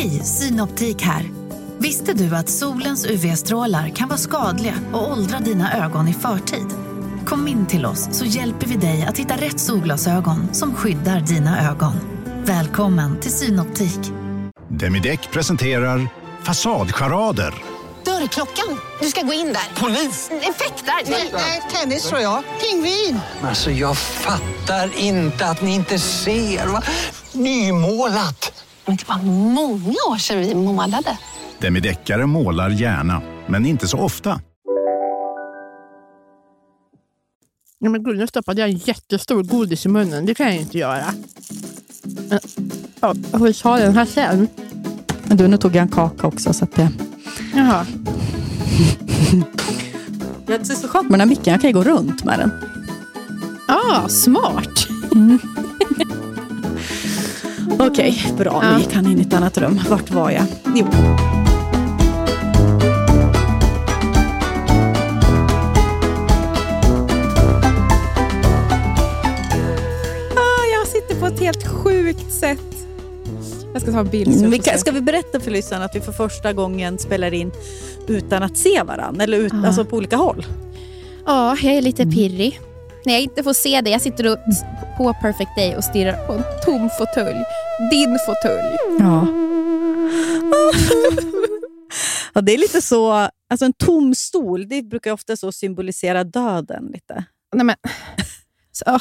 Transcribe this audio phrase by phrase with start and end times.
[0.00, 1.30] Hej, Synoptik här.
[1.78, 6.66] Visste du att solens UV-strålar kan vara skadliga och åldra dina ögon i förtid?
[7.26, 11.70] Kom in till oss så hjälper vi dig att hitta rätt solglasögon som skyddar dina
[11.70, 11.92] ögon.
[12.44, 14.00] Välkommen till Synoptik.
[14.68, 16.08] Demideck presenterar
[16.42, 17.54] Fasadcharader.
[18.04, 18.80] Dörrklockan.
[19.00, 19.80] Du ska gå in där.
[19.80, 20.30] Polis?
[20.30, 21.10] Effektar?
[21.32, 22.42] Nej, tennis tror jag.
[22.60, 23.20] Pingvin.
[23.42, 26.66] Alltså jag fattar inte att ni inte ser.
[26.66, 26.82] Va?
[27.32, 28.59] Nymålat!
[28.86, 31.18] Men det var många år sedan vi målade.
[31.58, 34.40] Demideckare målar gärna, men inte så ofta.
[37.78, 40.26] Ja, men gud, nu stoppade jag en jättestor godis i munnen.
[40.26, 41.04] Det kan jag inte göra.
[42.28, 42.38] Men,
[43.00, 44.48] ja, jag får ta den här sen.
[45.24, 46.52] Men du, nu tog jag en kaka också.
[46.52, 46.88] Så att det...
[47.54, 47.86] Jaha.
[50.46, 51.52] Det är så skönt med den här micken.
[51.52, 52.50] Jag kan ju gå runt med den.
[53.68, 54.88] Ah, smart.
[57.78, 58.60] Okej, bra.
[58.62, 58.72] Ja.
[58.76, 59.80] Nu gick han in i ett annat rum.
[59.90, 60.44] Vart var jag?
[60.76, 60.86] Jo.
[70.36, 72.58] Ah, jag sitter på ett helt sjukt sätt.
[73.72, 74.44] Jag ska ta en bild.
[74.44, 77.52] jag Vi kan, ska vi berätta för lyssnarna att vi för första gången spelar in
[78.08, 79.24] utan att se varandra?
[79.24, 79.66] Eller ut, Ja.
[79.66, 80.46] alltså på olika håll?
[81.26, 82.60] Ja, jag är lite pirrig.
[83.04, 83.90] När jag inte får se det.
[83.90, 84.38] Jag sitter och,
[84.98, 87.44] på Perfect Day och stirrar på en tom fåtölj.
[87.90, 88.76] Din fåtölj.
[88.98, 89.26] Ja.
[92.34, 92.40] ja.
[92.40, 93.12] Det är lite så...
[93.50, 97.24] Alltså en tom stol, det brukar ofta så symbolisera döden lite.
[97.54, 97.76] Nej, men.
[98.72, 98.98] Så.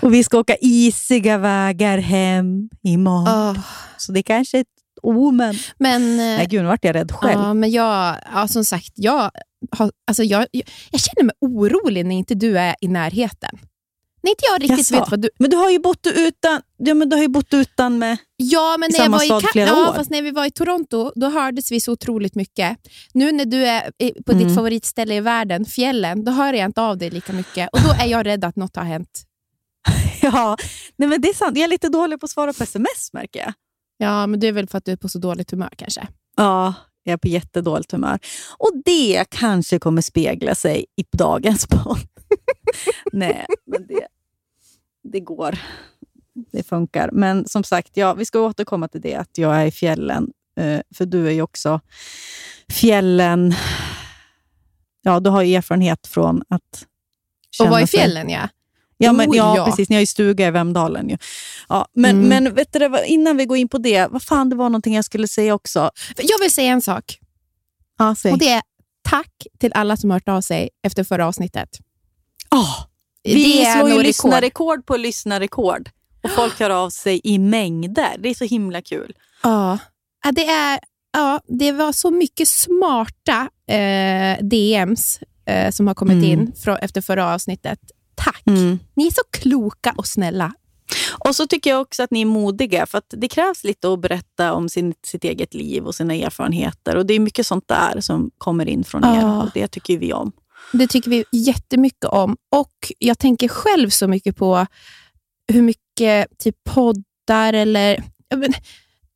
[0.06, 3.28] Och vi ska åka isiga vägar hem imorgon.
[3.28, 3.54] Ah.
[3.96, 4.68] Så det kanske är ett
[5.02, 5.54] omen.
[5.78, 7.40] Men, eh, Nej, gud, nu vart jag rädd själv.
[7.40, 9.30] ja, men jag, ja, som sagt, jag,
[9.70, 13.58] har, alltså jag, jag, jag känner mig orolig när inte du är i närheten.
[14.24, 15.00] När inte jag riktigt Jaså?
[15.00, 15.30] vet vad du...
[15.38, 18.16] Men du har ju bott utan, ja, men du har ju bott utan med...
[18.36, 19.94] Ja, men I samma var i stad Ka- flera ja, år.
[19.94, 22.78] fast när vi var i Toronto, då hördes vi så otroligt mycket.
[23.12, 24.44] Nu när du är i- på Mm.
[24.46, 27.68] ditt favoritställe i världen, fjällen, då hör jag inte av dig lika mycket.
[27.72, 29.22] Och då är jag rädd att något har hänt.
[30.22, 30.56] Ja,
[30.96, 31.56] nej, men det är sant.
[31.56, 33.52] Jag är lite dålig på att svara på sms märker jag.
[33.98, 36.06] Ja, men det är väl för att du är på så dåligt humör kanske.
[36.36, 38.18] Ja, jag är på jättedåligt humör.
[38.58, 41.98] Och det kanske kommer spegla sig i dagens podd.
[43.12, 44.06] Nej, men det,
[45.12, 45.58] det går.
[46.52, 47.10] Det funkar.
[47.12, 50.30] Men som sagt, ja, vi ska återkomma till det, att jag är i fjällen.
[50.60, 51.80] Eh, för du är ju också
[52.72, 53.54] fjällen...
[55.02, 56.86] Ja, du har ju erfarenhet från att
[57.60, 58.48] Och vara i fjällen, ja.
[58.96, 59.64] Ja, men, Oh, ja, ja.
[59.64, 59.88] precis.
[59.88, 61.08] Ni har ju stuga i Vemdalen.
[61.08, 61.16] Ju.
[61.68, 62.28] Ja, men, Mm.
[62.28, 65.04] men vet du, innan vi går in på det, vad fan, det var någonting jag
[65.04, 65.90] skulle säga också.
[66.16, 67.18] Jag vill säga en sak.
[67.98, 68.32] Ja, säg.
[68.32, 68.62] Och det är
[69.02, 71.68] tack till alla som hört av sig efter förra avsnittet.
[72.50, 72.56] Det
[73.24, 75.90] vi slår ju lyssnarrekord på lyssnarrekord.
[76.22, 78.16] Och folk hör av sig i mängder.
[78.18, 79.12] Det är så himla kul.
[79.42, 79.78] Ja.
[80.34, 80.80] Det, är,
[81.12, 86.24] ja, det var så mycket smarta eh, DMs eh, som har kommit Mm.
[86.30, 87.78] in från, efter förra avsnittet.
[88.14, 88.42] Tack!
[88.94, 90.52] Ni är så kloka och snälla.
[91.28, 94.00] Och så tycker jag också att ni är modiga, för att det krävs lite att
[94.00, 96.96] berätta om sin, sitt eget liv och sina erfarenheter.
[96.96, 99.42] Och Det är mycket sånt där som kommer in från er Ja.
[99.42, 100.32] och det tycker vi om.
[100.78, 102.36] Det tycker vi jättemycket om.
[102.56, 104.66] Och Jag tänker själv så mycket på
[105.52, 108.02] hur mycket typ poddar eller
[108.34, 108.52] men,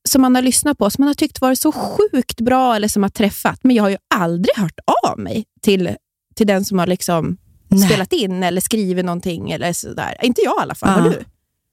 [0.09, 3.03] som man har lyssnat på, som man har tyckt varit så sjukt bra eller som
[3.03, 3.61] har träffat.
[3.65, 5.97] Men jag har ju aldrig hört av mig till,
[6.35, 7.37] till den som har liksom
[7.69, 7.89] Nej.
[7.89, 9.51] spelat in eller skrivit någonting.
[9.51, 10.17] eller sådär.
[10.23, 11.01] Inte jag i alla fall.
[11.01, 11.13] Har Ja.
[11.13, 11.25] du?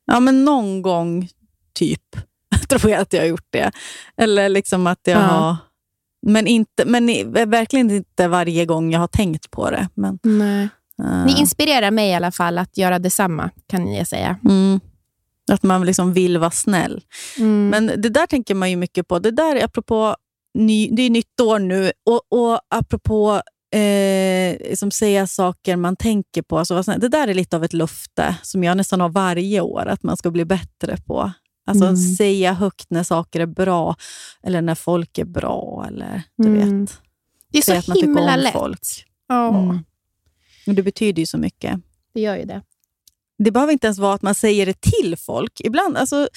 [0.05, 1.29] Ja, men någon gång,
[1.73, 2.01] typ,
[2.69, 3.71] tror jag att jag har gjort det.
[4.17, 5.21] Eller liksom att jag Ja.
[5.21, 5.55] har...
[6.27, 7.05] Men, inte, men
[7.49, 9.89] verkligen inte varje gång jag har tänkt på det.
[9.93, 10.69] Men, Nej.
[10.99, 14.37] eh, Ni inspirerar mig i alla fall att göra detsamma, kan ni säga.
[14.45, 14.79] mm,
[15.51, 17.01] att man liksom vill vara snäll.
[17.37, 17.69] Mm.
[17.69, 19.19] Men det där tänker man ju mycket på.
[19.19, 20.15] Det där är apropå,
[20.53, 23.41] ny, det är nytt år nu och, och apropå
[23.75, 26.57] eh, som säga saker man tänker på.
[26.59, 30.03] Alltså, det där är lite av ett löfte som jag nästan har varje år, att
[30.03, 31.31] man ska bli bättre på.
[31.65, 31.97] Alltså Mm.
[31.97, 33.95] säga högt när saker är bra
[34.43, 35.85] eller när folk är bra.
[35.87, 36.79] Eller, du Mm.
[36.85, 36.99] vet,
[37.51, 38.53] det är så att man tycker himla om lätt.
[38.53, 38.79] folk.
[39.27, 39.79] Ja, Mm.
[40.67, 41.79] Och det betyder ju så mycket.
[42.13, 42.61] det gör ju det.
[43.43, 45.61] Det behöver inte ens vara att man säger det till folk.
[45.61, 46.27] Ibland, alltså,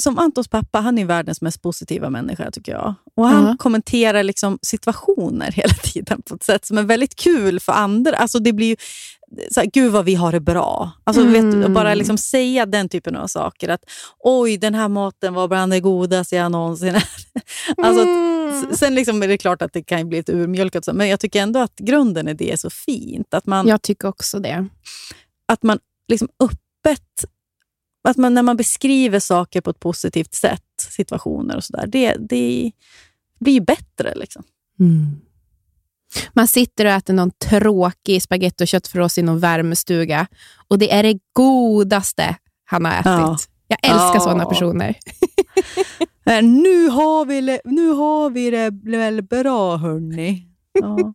[0.00, 2.94] som Antons pappa, han är världens mest positiva människa tycker jag.
[3.16, 3.56] Och Han Ja.
[3.58, 8.16] kommenterar liksom situationer hela tiden på ett sätt som är väldigt kul för andra.
[8.16, 8.76] Alltså det blir ju,
[9.50, 10.90] så här, Gud vad vi har det bra.
[11.04, 11.74] Alltså, vet, Mm.
[11.74, 13.68] bara liksom säga den typen av saker.
[13.68, 13.84] Att
[14.18, 16.94] Oj, den här maten var bland det godaste jag någonsin
[17.82, 18.74] alltså, Mm.
[18.76, 21.60] Sen liksom är det klart att det kan bli lite urmjölkat, men jag tycker ändå
[21.60, 23.34] att grunden i det är så fint.
[23.34, 24.66] Att man, Jag tycker också det.
[25.46, 25.78] att man
[26.08, 27.24] liksom öppet,
[28.08, 31.86] att man när man beskriver saker på ett positivt sätt, situationer och sådär.
[31.86, 32.72] Det, det
[33.40, 34.14] blir ju bättre.
[34.14, 34.42] Liksom.
[36.32, 40.26] Man sitter och äter någon tråkig spagetti och köttfärssås i någon värmestuga
[40.68, 43.04] och det är det godaste han har ätit.
[43.06, 43.36] Ja.
[43.68, 44.20] Jag älskar Ja.
[44.20, 44.94] sådana personer.
[46.26, 50.46] Eh, Nu har vi, nu har vi det väl bra, hörni.
[50.72, 50.96] Ja.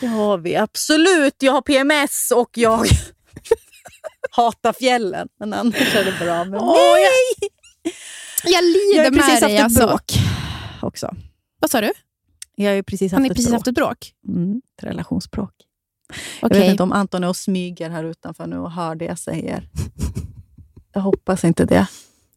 [0.00, 1.34] Det har vi absolut.
[1.38, 2.86] Jag har PMS och jag
[4.30, 5.28] hatar fjällen.
[5.40, 7.06] Men annars är det bra med mig.
[8.44, 9.56] Jag lider Jag har med precis dig.
[9.56, 9.86] haft ett Alltså.
[9.86, 10.12] bråk
[10.82, 11.14] också.
[11.60, 11.92] Vad sa du?
[12.60, 13.58] Jag har ju precis Har haft ni ett precis bråk.
[13.58, 14.12] haft ett bråk?
[14.28, 15.50] Mm, ett relationsbråk.
[16.42, 16.58] Okej.
[16.58, 19.18] Jag vet inte om Anton är och smyger här utanför nu och hör det jag
[19.18, 19.68] säger.
[20.92, 21.86] Jag hoppas inte det.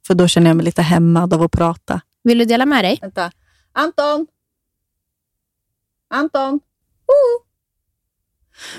[0.07, 2.01] För då känner jag mig lite hämmad av att prata.
[2.23, 2.97] Vill du dela med dig?
[3.01, 3.31] Vänta.
[3.71, 4.27] Anton!
[6.09, 6.53] Anton!
[7.07, 7.45] Oh.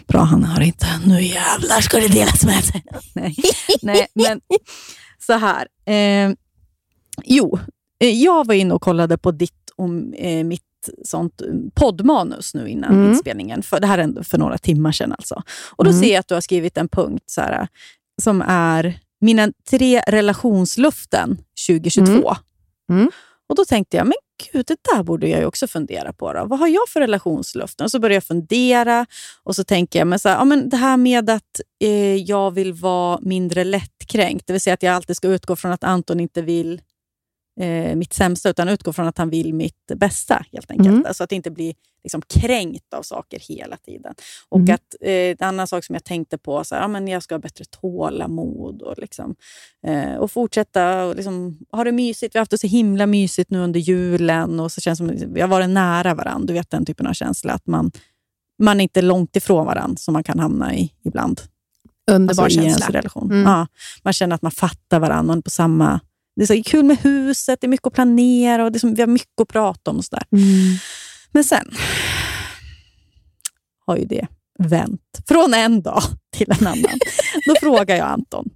[0.06, 0.86] Bra, han hör inte.
[1.06, 2.84] Nu jävlar ska det delas med sig.
[3.14, 3.36] Nej,
[3.82, 4.40] nej men
[5.18, 5.68] så här.
[5.84, 6.32] Eh,
[7.24, 7.58] jo,
[7.98, 10.64] eh, jag var inne och kollade på ditt och eh, mitt
[11.04, 13.10] sånt eh, poddmanus nu innan Mm.
[13.12, 13.62] inspelningen.
[13.62, 15.12] För, det här är för några timmar sedan.
[15.12, 15.42] Alltså.
[15.70, 16.02] Och Då Mm.
[16.02, 17.68] ser jag att du har skrivit en punkt så här,
[18.22, 21.38] som är mina tre relationsluften
[21.68, 22.12] 2022.
[22.12, 23.00] Mm.
[23.00, 23.10] Mm.
[23.48, 24.14] Och Då tänkte jag, men
[24.52, 26.32] gud, det där borde jag också fundera på.
[26.32, 26.44] Då.
[26.46, 27.84] Vad har jag för relationslöften?
[27.84, 29.06] Och så började jag fundera
[29.42, 32.50] och så tänker jag, men så här, ja, men det här med att eh, jag
[32.50, 36.20] vill vara mindre lättkränkt, det vill säga att jag alltid ska utgå från att Anton
[36.20, 36.80] inte vill
[37.60, 40.44] eh, mitt sämsta, utan utgå från att han vill mitt bästa.
[40.52, 40.88] helt enkelt.
[40.88, 41.04] Mm.
[41.06, 44.14] Alltså att inte bli liksom, kränkt av saker hela tiden.
[44.48, 44.74] Och Mm.
[44.74, 47.34] att eh, en annan sak som jag tänkte på, så här, ja, men jag ska
[47.34, 49.34] ha bättre tålamod och, liksom,
[49.86, 52.34] eh, och fortsätta och liksom, ha det mysigt.
[52.34, 55.34] Vi har haft det så himla mysigt nu under julen och så känns det som
[55.34, 56.46] vi har varit nära varandra.
[56.46, 57.90] Du vet den typen av känsla, att man,
[58.62, 61.40] man är inte långt ifrån varandra som man kan hamna i ibland.
[62.10, 62.86] Underbar Alltså, känsla.
[62.88, 63.30] relation.
[63.32, 63.42] Mm.
[63.42, 63.66] Ja,
[64.02, 65.32] man känner att man fattar varandra.
[65.32, 66.00] och är på samma...
[66.36, 68.94] Det är så kul med huset, det är mycket att planera och det är som,
[68.94, 69.96] vi har mycket att prata om.
[69.96, 70.18] Och så.
[70.32, 70.76] Mm.
[71.32, 71.70] Men sen
[73.86, 74.26] har ju det
[74.58, 76.02] vänt från en dag
[76.36, 76.98] till en annan.
[77.46, 78.48] Då frågar jag Anton.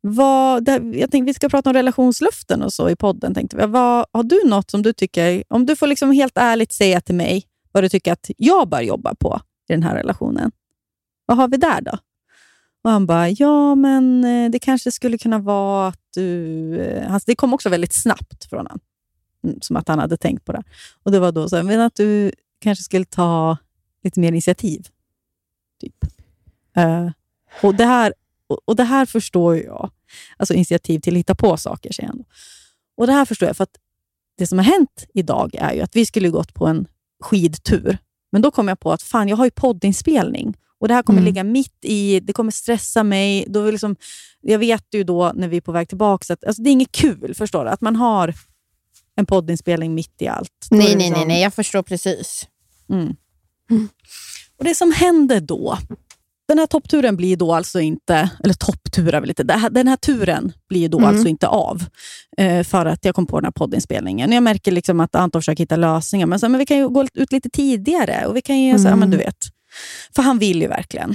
[0.00, 3.34] Vad, jag tänkte vi ska prata om relationsluften och så i podden.
[3.34, 3.66] Tänkte vi.
[3.66, 7.14] Vad, har du något som du tycker, om du får liksom helt ärligt säga till
[7.14, 10.50] mig vad du tycker att jag bör jobba på i den här relationen.
[11.26, 11.98] Vad har vi där då?
[12.84, 16.80] Och han bara, ja men eh, det kanske skulle kunna vara att du...
[16.80, 18.80] Eh, han- Det kom också väldigt snabbt från honom.
[19.44, 20.62] Mm, som att han hade tänkt på det.
[21.02, 23.56] Och det var då så här, men att du kanske skulle ta
[24.04, 24.86] lite mer initiativ.
[25.80, 25.94] Typ.
[26.78, 27.10] Uh,
[27.62, 28.14] och, det här,
[28.46, 29.90] och, och det här förstår ju jag.
[30.36, 32.24] Alltså initiativ till att hitta på saker, säger han.
[32.96, 33.76] Och det här förstår jag, för att
[34.38, 36.86] det som har hänt idag är ju att vi skulle gått på en
[37.20, 37.98] skidtur.
[38.32, 40.54] Men då kom jag på att fan, jag har ju poddinspelning.
[40.80, 41.26] Och Det här kommer Mm.
[41.26, 43.44] ligga mitt i, det kommer stressa mig.
[43.48, 43.96] Då vill liksom,
[44.40, 46.92] jag vet ju då när vi är på väg tillbaka att alltså, det är inget
[46.92, 47.70] kul, förstår du?
[47.70, 48.34] Att man har
[49.16, 50.50] en poddinspelning mitt i allt.
[50.70, 52.46] Då Nej, det nej, liksom- nej, nej, jag förstår precis.
[52.90, 53.16] Mm.
[54.58, 55.78] Och Det som händer då,
[56.48, 59.88] den här toppturen blir då alltså inte, eller topptur är väl inte, det här- den
[59.88, 61.10] här turen blir då Mm.
[61.10, 61.84] alltså inte av.
[62.38, 64.32] Eh, för att jag kom på den här poddinspelningen.
[64.32, 67.06] Jag märker liksom att Anton försöker hitta lösningar, men, så, men vi kan ju gå
[67.14, 68.26] ut lite tidigare.
[68.26, 68.98] Och vi kan ju, så, Mm.
[69.00, 69.36] men du vet.
[70.14, 71.14] För han vill ju verkligen.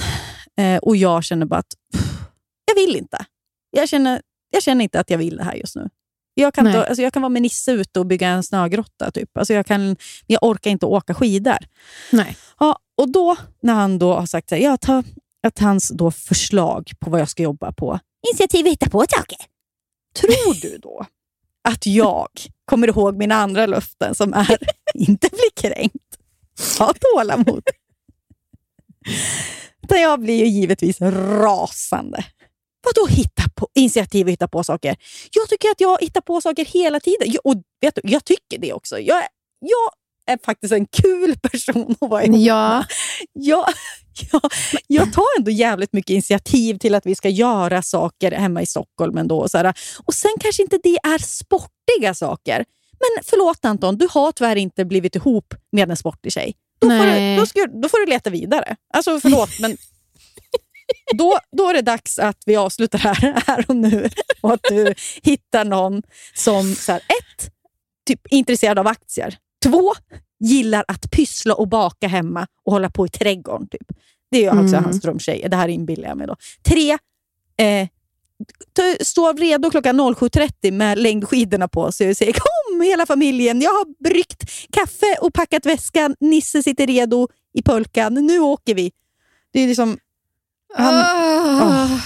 [0.57, 2.03] Eh, och jag känner bara att pff,
[2.65, 3.25] jag vill inte.
[3.71, 5.89] Jag känner, jag känner inte att jag vill det här just nu.
[6.35, 9.11] Jag kan, inte, alltså jag kan vara med Nisse ute och bygga en snögrotta.
[9.11, 9.37] Typ.
[9.37, 9.95] Alltså jag, kan,
[10.27, 11.57] jag orkar inte åka skidor.
[12.11, 12.37] Nej.
[12.59, 15.03] Ja, och då när han då har sagt så här, ja, ta,
[15.47, 17.99] att hans då förslag på vad jag ska jobba på,
[18.31, 19.37] initiativ hitta på saker.
[20.15, 21.05] Tror du då
[21.63, 22.29] att jag
[22.65, 24.57] kommer ihåg mina andra löften som är
[24.93, 26.17] inte bli kränkt,
[26.79, 27.63] ha tålamod?
[29.83, 32.25] Utan jag blir ju givetvis rasande.
[32.85, 34.95] Vadå hitta på, initiativ och hitta på saker?
[35.31, 37.27] Jag tycker att jag hittar på saker hela tiden.
[37.31, 38.99] Jag, och vet du, jag tycker det också.
[38.99, 39.27] Jag, är-
[39.59, 39.89] jag
[40.33, 42.85] är faktiskt en kul person att vara ihop Ja,
[43.33, 43.65] jag,
[44.31, 44.41] jag,
[44.87, 49.17] jag tar ändå jävligt mycket initiativ till att vi ska göra saker hemma i Stockholm.
[49.17, 49.73] Ändå, och, så här.
[50.05, 52.65] och Sen kanske inte det är sportiga saker.
[52.99, 56.53] Men förlåt Anton, du har tyvärr inte blivit ihop med en sportig tjej.
[56.83, 58.75] Då får, du, då, ska, då får du leta vidare.
[58.93, 59.77] Alltså förlåt, men
[61.13, 64.09] då, då är det dags att vi avslutar här, här och nu
[64.41, 66.01] och att du hittar någon
[66.35, 67.51] som så här, ett,
[68.07, 69.37] typ intresserad av aktier.
[69.65, 69.93] Två,
[70.39, 73.67] gillar att pyssla och baka hemma och hålla på i trädgården.
[73.67, 73.87] Typ.
[74.31, 74.83] Det är också Mm.
[74.83, 75.45] hans drömtjej.
[75.49, 76.27] Det här inbillar jag mig.
[76.27, 76.35] Då.
[76.63, 76.97] Tre,
[77.57, 77.87] eh,
[79.01, 84.03] stå redo klockan 07.30 med längdskidorna på sig och säger kom hela familjen, jag har
[84.03, 88.91] bryggt kaffe och packat väskan, Nisse sitter redo i pulkan, nu åker vi.
[89.53, 89.97] Det är liksom...
[90.75, 91.99] Han, Ah.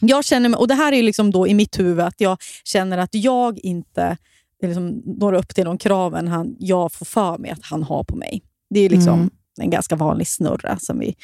[0.00, 2.98] Jag känner mig, och det här är liksom då i mitt huvud att jag känner
[2.98, 4.16] att jag inte
[4.62, 8.16] liksom når upp till de kraven han, jag får för mig att han har på
[8.16, 8.42] mig.
[8.70, 9.30] Det är liksom Mm.
[9.60, 11.14] en ganska vanlig snurra som vi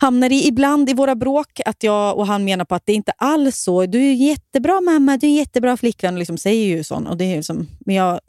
[0.00, 1.60] hamnar i ibland i våra bråk.
[1.64, 3.86] Att jag och han menar på att det är inte alls så.
[3.86, 6.08] Du är jättebra mamma, du är jättebra flicka.
[6.08, 7.08] Och liksom säger ju sånt.
[7.08, 8.20] Och det är liksom, men jag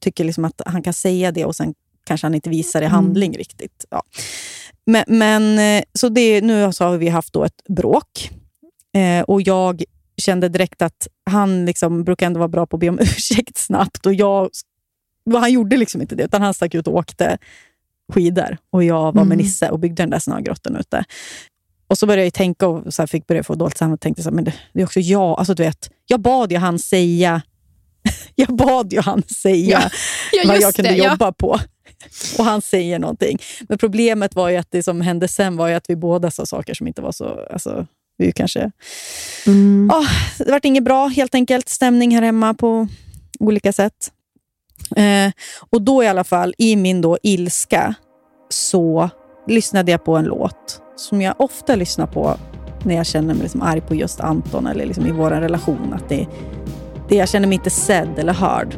[0.00, 1.74] tycker liksom att han kan säga det och sen
[2.04, 3.84] kanske han inte visar i handling riktigt.
[3.90, 4.02] Ja.
[4.86, 8.30] Men, men eh, så det, nu så har vi haft då ett bråk.
[8.94, 9.84] Eh, och jag
[10.16, 14.06] kände direkt att han liksom brukar ändå vara bra på att be om ursäkt snabbt.
[14.06, 14.50] Och jag,
[15.32, 17.38] han gjorde liksom inte det, utan han stack ut och åkte
[18.10, 18.56] skidor.
[18.72, 21.04] Och jag var med Nisse och byggde den där snögrottan ute.
[21.86, 24.02] Och så började jag tänka och så fick börja få dåligt samvete.
[24.02, 25.38] tänkte så här, men det, det är också jag.
[25.38, 27.42] Alltså, du vet, jag bad ju han säga
[28.34, 29.90] jag bad ju han säga
[30.32, 31.10] Ja, vad just jag kunde det, ja.
[31.10, 31.58] jobba på.
[32.38, 33.38] Och han säger någonting.
[33.68, 36.46] Men problemet var ju att det som hände sen var ju att vi båda sa
[36.46, 37.46] saker som inte var så...
[37.50, 37.86] Alltså,
[38.18, 38.70] vi kanske...
[39.46, 39.90] Mm.
[39.92, 40.06] Ah,
[40.38, 41.68] det vart inget bra helt enkelt.
[41.68, 42.88] Stämning här hemma på
[43.38, 44.12] olika sätt.
[44.96, 45.32] Eh,
[45.70, 47.94] och då i alla fall, i min då ilska,
[48.48, 49.10] så
[49.46, 52.36] lyssnade jag på en låt som jag ofta lyssnar på
[52.84, 55.92] när jag känner mig liksom arg på just Anton eller liksom i vår relation.
[55.92, 56.26] Att det,
[57.08, 58.74] det, jag känner mig inte sedd eller hörd.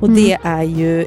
[0.00, 1.00] Och det är ju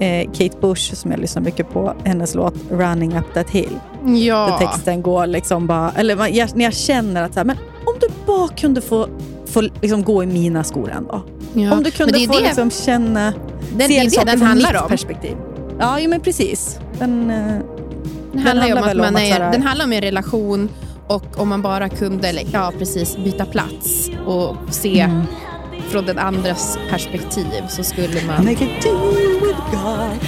[0.00, 1.94] eh, Kate Bush som jag lyssnar mycket på.
[2.04, 3.80] Hennes låt Running Up That Hill.
[4.04, 4.46] Ja.
[4.46, 5.92] Där texten går liksom bara...
[5.96, 7.56] Eller jag, när jag känner att så här, men
[7.86, 9.08] om du bara kunde få,
[9.54, 11.22] få liksom gå i mina skor en dag.
[11.54, 11.72] Ja.
[11.72, 13.32] Om du kunde Men det är få det- liksom känna...
[13.76, 14.88] det, det är det saker den från handlar mitt om.
[14.88, 15.36] perspektiv.
[15.78, 16.78] Ja, jo, men precis.
[16.98, 17.36] Den, eh,
[18.32, 19.92] Den handlar, ju om handlar att om man att är, så här- den handlar om
[19.92, 20.68] en relation
[21.06, 25.22] och om man bara kunde ja, precis, byta plats och se Mm.
[25.88, 28.44] från den andras perspektiv så skulle man...
[28.44, 30.18] Make a deal with God.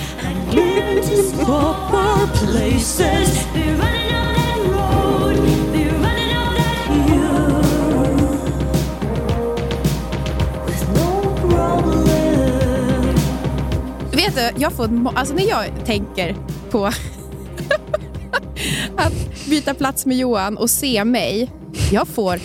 [14.26, 16.37] Vet du, jag får, alltså när jag tänker
[16.71, 16.87] på
[18.97, 19.12] att
[19.49, 21.50] byta plats med Johan och se mig,
[21.92, 22.40] jag får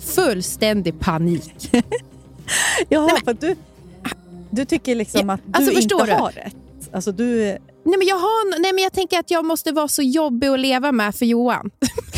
[0.00, 1.70] fullständig panik.
[2.88, 3.56] Ja, för att du,
[4.50, 6.12] du tycker liksom Ja, att du alltså, inte du?
[6.12, 6.56] har rätt.
[6.92, 7.36] Alltså, du,
[7.84, 10.60] Nej men, jag har, nej men jag tänker att jag måste vara så jobbig att
[10.60, 11.70] leva med för Johan.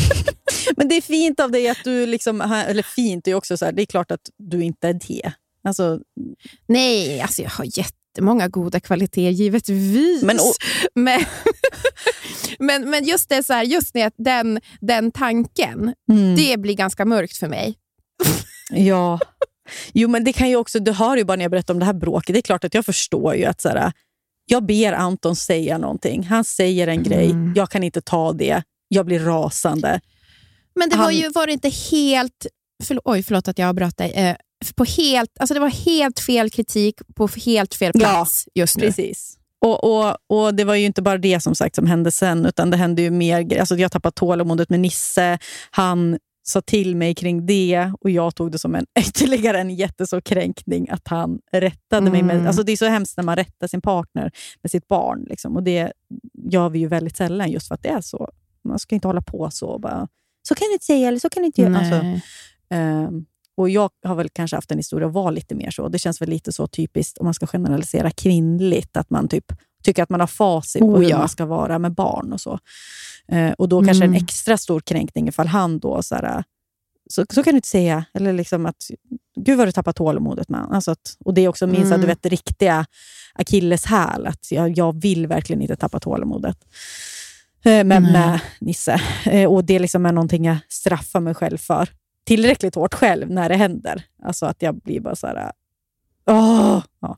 [0.77, 2.05] men det är fint av dig att du...
[2.05, 4.93] Liksom, eller fint, det är också så här, det är klart att du inte är
[4.93, 5.33] det.
[5.67, 5.99] Alltså,
[6.67, 7.65] Nej, alltså jag har
[8.13, 10.23] jättemånga goda kvaliteter givetvis.
[10.23, 10.55] Men, och-
[10.95, 11.21] men,
[12.59, 17.05] men, men just det, så här, just det, den, den tanken, mm, det blir ganska
[17.05, 17.75] mörkt för mig.
[18.71, 19.19] ja.
[19.93, 20.79] Jo, men det kan ju också...
[20.79, 22.33] Du hör ju bara när jag berättar om det här bråket.
[22.33, 23.91] Det är klart att jag förstår ju att så här,
[24.45, 26.23] jag ber Anton säga någonting.
[26.23, 27.53] Han säger en grej, Mm.
[27.55, 28.63] jag kan inte ta det.
[28.87, 29.99] Jag blir rasande.
[30.75, 32.47] Men det var Han- ju var det inte helt...
[32.83, 34.11] Förl oj, förlåt att jag avbröt dig.
[34.11, 34.35] Eh,
[34.75, 38.85] på helt, alltså det var helt fel kritik på helt fel Ja, plats just nu.
[38.85, 39.37] Precis.
[39.61, 42.69] Och, och, och Det var ju inte bara det som sagt som hände sen, utan
[42.69, 43.59] det hände ju mer.
[43.59, 45.39] Alltså jag tappade tålamodet med Nisse.
[45.71, 50.21] Han sa till mig kring det och jag tog det som en ytterligare en jättestor
[50.21, 52.23] kränkning att han rättade mig.
[52.23, 52.47] Med, Mm.
[52.47, 55.25] alltså det är så hemskt när man rättar sin partner med sitt barn.
[55.29, 55.55] Liksom.
[55.55, 55.91] Och Det
[56.49, 58.29] gör vi ju väldigt sällan just för att det är så.
[58.63, 60.07] Man ska inte hålla på så och bara,
[60.47, 61.77] så kan du inte säga eller så kan du inte göra.
[61.77, 62.21] Alltså, Nej.
[63.57, 65.87] Och Jag har väl kanske haft en historia att vara lite mer så.
[65.89, 69.45] Det känns väl lite så typiskt, om man ska generalisera kvinnligt, att man typ
[69.83, 71.17] tycker att man har facit på Oh, hur ja.
[71.17, 72.59] man ska vara med barn och så.
[73.27, 74.23] Eh, och Då kanske en Mm.
[74.23, 76.43] extra stor kränkning ifall han då så här,
[77.09, 78.05] så, så kan du inte säga.
[78.13, 78.75] Eller liksom att,
[79.35, 81.97] gud vad du tappar tålamodet med alltså att, Och Det är också min så här,
[81.97, 82.07] du Mm.
[82.07, 82.85] vet, riktiga
[83.33, 84.27] akilleshäl.
[84.27, 86.57] Att jag, jag vill verkligen inte tappa tålamodet
[87.65, 89.01] eh, med, med Nisse.
[89.25, 91.89] Eh, och Det liksom är någonting jag straffar mig själv för
[92.23, 94.03] tillräckligt hårt själv när det händer.
[94.23, 95.51] Alltså att jag blir bara så här...
[96.27, 96.83] Åh!
[97.01, 97.17] Ja.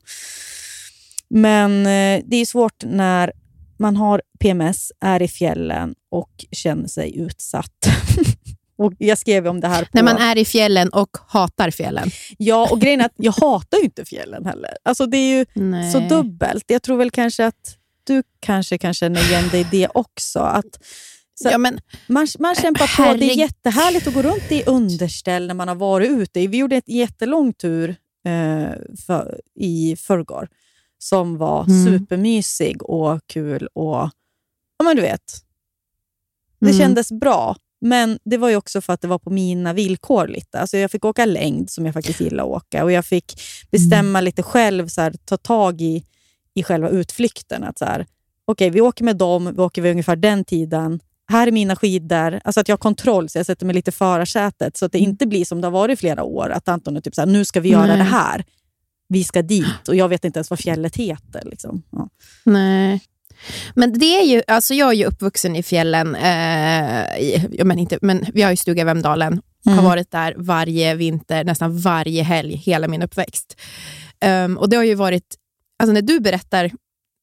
[1.28, 3.32] Men eh, det är svårt när
[3.78, 7.86] man har PMS, är i fjällen och känner sig utsatt.
[8.78, 9.88] och Jag skrev om det här på...
[9.92, 12.10] När man är i fjällen och hatar fjällen.
[12.38, 14.70] Ja, och grejen är att jag hatar ju inte fjällen heller.
[14.82, 15.92] Alltså det är ju Nej.
[15.92, 16.64] så dubbelt.
[16.66, 20.38] Jag tror väl kanske att du kanske kan känna igen dig i det också.
[20.38, 20.78] Att
[21.42, 21.78] så- Ja, men,
[22.08, 23.18] man, man kämpar på.
[23.18, 26.46] Det är jättehärligt att gå runt i underställ när man har varit ute.
[26.46, 28.70] Vi gjorde en jättelång tur eh,
[29.06, 30.48] för, i förrgår
[30.98, 31.84] som var Mm.
[31.86, 33.66] supermysig och kul.
[33.74, 34.10] och
[34.78, 35.22] ja, men du vet,
[36.60, 36.78] Det Mm.
[36.78, 37.56] kändes bra.
[37.80, 40.26] Men det var ju också för att det var på mina villkor.
[40.28, 40.60] lite.
[40.60, 42.84] Alltså jag fick åka längd, som jag faktiskt gillar att åka.
[42.84, 43.40] Och Jag fick
[43.70, 46.04] bestämma lite själv, så här, ta tag i,
[46.54, 47.64] i själva utflykten.
[47.64, 48.06] Att så här,
[48.44, 51.00] Okej, vi åker med dem, vi åker vid ungefär den tiden.
[51.28, 52.40] Här är mina skidor.
[52.44, 54.76] Alltså att jag har kontroll, så jag sätter mig lite i förarsätet.
[54.76, 55.10] Så att det Mm.
[55.10, 56.50] inte blir som det har varit i flera år.
[56.50, 57.96] Att Anton är typ så här, nu ska vi göra Nej.
[57.96, 58.44] det här.
[59.08, 59.88] Vi ska dit.
[59.88, 61.42] Och jag vet inte ens vad fjället heter.
[61.44, 61.82] Liksom.
[61.90, 62.08] Ja.
[62.44, 63.00] Nej.
[63.74, 67.98] Men det är ju, alltså jag är ju uppvuxen i fjällen, eh, i, men inte,
[68.02, 69.40] men vi har ju stuga i Vemdalen.
[69.66, 69.78] Mm.
[69.78, 73.60] Har varit där varje vinter, nästan varje helg, hela min uppväxt.
[74.20, 75.34] Ehm, och det har ju varit,
[75.78, 76.70] alltså när du berättar,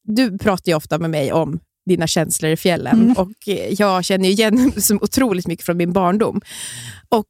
[0.04, 3.12] du pratar ju ofta med mig om dina känslor i fjällen Mm.
[3.16, 6.40] och eh, jag känner ju igen så otroligt mycket från min barndom.
[7.08, 7.26] Och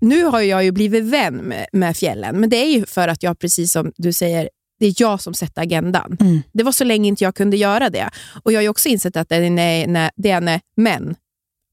[0.00, 3.22] nu har jag ju blivit vän med, med fjällen, men det är ju för att
[3.22, 4.48] jag, precis som du säger,
[4.80, 6.16] det är jag som sätter agendan.
[6.20, 6.42] Mm.
[6.52, 8.10] Det var så länge inte jag kunde göra det.
[8.42, 11.14] Och Jag har också insett att det är när, när, det är när män,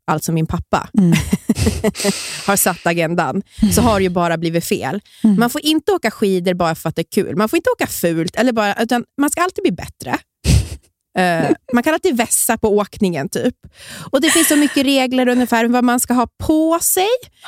[0.08, 1.14] alltså min pappa, Mm.
[2.48, 3.42] har satt agendan,
[3.76, 5.02] så har det ju bara blivit fel.
[5.24, 5.40] Mm.
[5.40, 7.36] Man får inte åka skidor bara för att det är kul.
[7.36, 10.18] Man får inte åka fult, eller bara, utan man ska alltid bli bättre.
[11.18, 13.30] Eh, man kan alltid vässa på åkningen.
[13.30, 13.56] typ.
[14.12, 17.08] Och Det finns så mycket regler ungefär vad man ska ha på sig,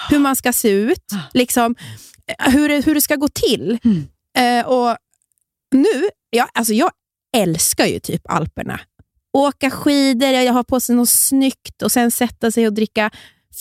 [0.09, 1.75] hur man ska se ut, liksom,
[2.39, 3.77] eh, hur, det, hur det ska gå till.
[3.83, 4.07] Mm.
[4.37, 4.97] Eh, och
[5.71, 6.91] nu, ja, alltså jag
[7.37, 8.79] älskar ju typ Alperna.
[9.33, 13.11] Åka skidor, jag har på sig något snyggt och sen sätta sig och dricka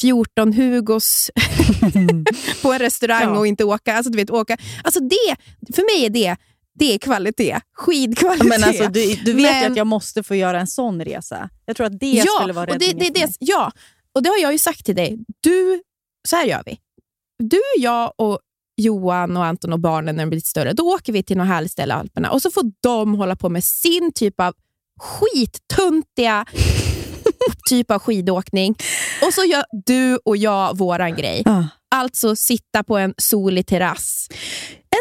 [0.01, 1.31] 14 Hugos
[2.63, 3.39] på en restaurang Ja.
[3.39, 3.95] och inte åka.
[3.97, 4.57] Alltså, du vet, åka.
[4.85, 5.37] Alltså det,
[5.75, 6.37] för mig är det,
[6.79, 7.61] det är kvalitet.
[7.73, 8.49] Skidkvalitet.
[8.49, 11.51] Men alltså, du, du vet ju Men- att jag måste få göra en sån resa.
[11.67, 13.35] Jag tror att det skulle vara det, räddningen det, det, mig.
[13.39, 13.73] ja,
[14.15, 15.19] och det har jag ju sagt till dig.
[15.41, 15.83] Du,
[16.29, 16.79] så här gör vi.
[17.39, 18.39] Du, jag och
[18.77, 21.47] Johan och Anton och barnen när de blir lite större, då åker vi till något
[21.47, 24.55] härligt ställe i Alperna och så får de hålla på med sin typ av
[25.01, 26.47] skittuntiga
[27.69, 28.75] typ av skidåkning.
[29.27, 31.43] Och så gör du och jag våran grej.
[31.45, 31.69] Ja.
[31.91, 34.29] Alltså sitta på en solig terrass.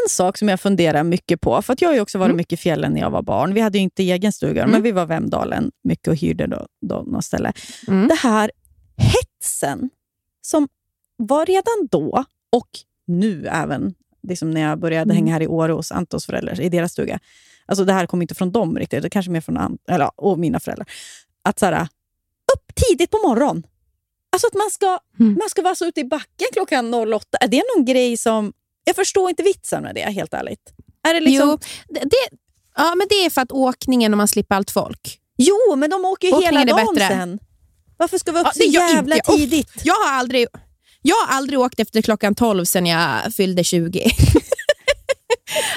[0.04, 2.38] En sak som jag funderar mycket på, för att jag har ju också varit Mm.
[2.38, 3.54] mycket i fjällen när jag var barn.
[3.54, 4.72] Vi hade ju inte egen stuga, Mm.
[4.72, 7.54] men vi var Vemdalen mycket och hyrde då, då något ställe.
[7.88, 8.08] Mm.
[8.08, 8.52] Det här
[8.98, 9.90] hetsen
[10.42, 10.68] som
[11.18, 12.70] var redan då och
[13.08, 13.94] nu även,
[14.28, 15.16] liksom när jag började Mm.
[15.16, 17.20] hänga här i Åre hos Antons föräldrar, i deras stuga.
[17.66, 20.40] Alltså det här kom inte från dem riktigt, det kanske mer från Ant- eller, och
[20.40, 20.88] mina föräldrar.
[21.44, 21.82] Att så här,
[22.54, 23.64] upp tidigt på morgonen.
[24.32, 25.34] Alltså att man ska, Mm.
[25.34, 27.38] man ska vara så ute i backen klockan 08.
[27.42, 28.54] Är det någon grej som...
[28.84, 30.74] Jag förstår inte vitsen med det, helt ärligt.
[31.08, 31.58] Är det liksom, Jo,
[31.90, 32.38] det, det,
[32.76, 35.20] ja, men det är för att åkningen och man slipper allt folk.
[35.38, 37.08] jo, men de åker ju hela Åkningen är dagen bättre.
[37.08, 37.40] sen.
[37.98, 39.72] Varför ska vi upp Ja, så jävla inte tidigt?
[39.84, 40.48] Jag har aldrig,
[41.02, 44.00] jag har aldrig åkt efter klockan 12 sedan jag fyllde 20.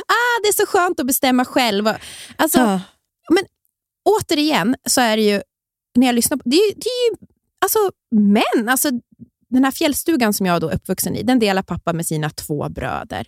[0.07, 1.89] ah, det är så skönt att bestämma själv.
[2.37, 2.81] Alltså, Ja.
[4.05, 5.43] Återigen så är det ju,
[5.95, 7.17] när jag lyssnar på, det är, det är ju
[7.59, 7.79] alltså,
[8.11, 8.69] män.
[8.69, 8.91] Alltså,
[9.51, 12.69] den här fjällstugan som jag då är uppvuxen i, den delar pappa med sina två
[12.69, 13.27] bröder.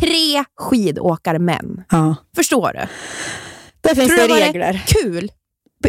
[0.00, 1.84] Tre skidåkarmän.
[1.90, 2.14] Ja.
[2.36, 2.86] Förstår du?
[3.80, 4.84] Där finns Tror det regler.
[4.86, 5.32] Kul!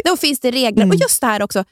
[0.04, 0.82] Då finns det regler.
[0.82, 0.90] Mm.
[0.90, 1.64] Och just det här också,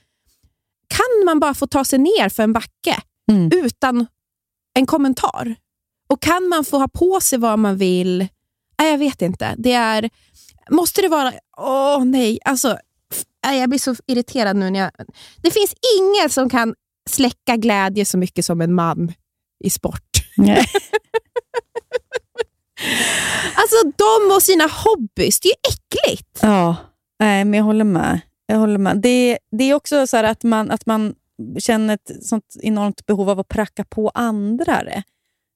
[0.89, 2.97] kan man bara få ta sig ner för en backe
[3.31, 3.51] Mm.
[3.55, 4.07] utan
[4.75, 5.55] en kommentar?
[6.09, 8.29] Och kan man få ha på sig vad man vill?
[8.79, 9.55] Nej, jag vet inte.
[9.59, 10.11] Det är,
[10.71, 11.33] måste det vara...
[11.57, 12.79] Åh nej, alltså...
[13.43, 14.71] Jag blir så irriterad nu.
[14.71, 14.91] När jag,
[15.43, 16.75] det finns inget som kan
[17.11, 19.13] släcka glädje så mycket som en man
[19.65, 20.11] i sport.
[20.37, 20.67] Nej.
[23.55, 26.39] Alltså de och sina hobbys, det är ju äckligt.
[26.43, 26.77] Ja,
[27.19, 28.21] nej, men jag håller med.
[28.47, 29.01] Jag håller med.
[29.03, 31.15] Det, det är också så att man, att man
[31.59, 35.03] känner ett sånt enormt behov av att pracka på andra det.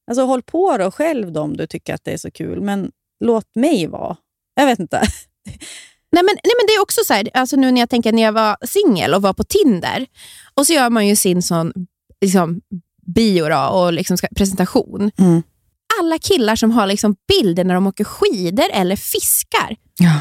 [0.07, 2.93] Alltså håll på då själv då om du tycker att det är så kul, men
[3.25, 4.17] låt mig vara.
[4.55, 5.03] Jag vet inte.
[6.14, 8.22] Nej men, nej men det är också så här, alltså nu när jag tänker när
[8.22, 10.07] jag var singel och var på Tinder
[10.55, 11.72] och så gör man ju sin sån
[12.20, 12.61] liksom,
[13.07, 15.11] bio då, och liksom ska, presentation.
[15.18, 15.42] Mm.
[16.00, 19.77] Alla killar som har liksom bilder när de åker skidor eller fiskar,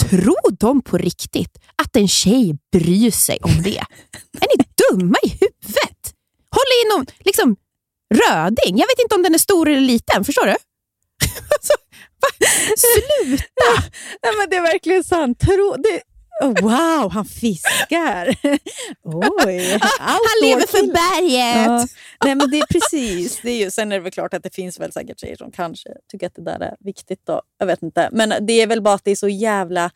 [0.10, 3.78] tror de på riktigt att en tjej bryr sig om det?
[4.42, 6.14] är ni dumma i huvudet?
[6.52, 7.56] Håll i någon liksom,
[8.14, 8.78] röding.
[8.78, 10.52] Jag vet inte om den är stor eller liten, förstår du?
[11.56, 11.74] alltså?
[12.78, 13.90] Sluta!
[14.24, 15.40] Nej, men det är verkligen sant.
[15.40, 16.02] Tro, det,
[16.42, 18.28] oh, wow, han fiskar.
[19.46, 21.68] Oj, Han lever för berget.
[21.68, 21.88] Ja,
[22.26, 23.40] nej, men det är precis.
[23.44, 25.52] Det är ju, sen är det väl klart att det finns väl säkert tjejer som
[25.52, 27.22] kanske tycker att det där är viktigt.
[27.26, 27.42] Då.
[27.60, 28.10] Jag vet inte.
[28.12, 29.92] Men det är väl bara att det är så jävla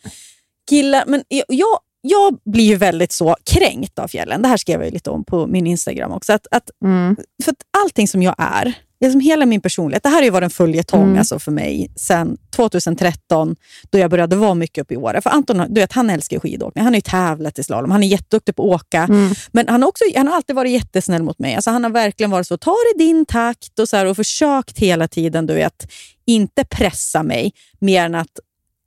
[0.70, 1.04] killar.
[1.08, 4.42] Men jag, jag, blir ju väldigt så kränkt av fjällen.
[4.42, 6.34] Det här skrev jag ju lite om på min Instagram också.
[6.34, 7.16] Att, att, Mm.
[7.44, 10.44] för att allting som jag är, liksom hela min personlighet, det här har ju varit
[10.44, 11.18] en följetong Mm.
[11.18, 13.56] alltså för mig sen 2013
[13.90, 15.22] då jag började vara mycket uppe i Åre.
[15.22, 16.84] För Anton du vet, han älskar skidåkning.
[16.84, 17.92] Han har ju tävlat i slalom.
[17.92, 19.04] Han är jätteduktig på att åka.
[19.04, 19.34] Mm.
[19.52, 21.56] Men han har, också, han har alltid varit jättesnäll mot mig.
[21.56, 24.16] Alltså han har verkligen varit så, ta det i din takt och, så här, och
[24.16, 25.92] försökt hela tiden du vet,
[26.26, 28.40] inte pressa mig mer än att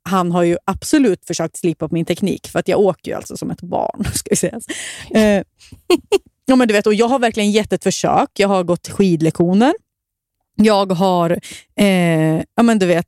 [0.09, 3.37] han har ju absolut försökt slipa på min teknik, för att jag åker ju alltså
[3.37, 4.03] som ett barn.
[4.13, 4.59] Ska vi säga.
[5.13, 5.43] Eh,
[6.45, 8.29] Ja, men du vet, och jag har verkligen gett ett försök.
[8.33, 9.73] Jag har gått skidlektioner.
[10.65, 11.39] Jag har,
[11.79, 13.05] eh, ja men du vet,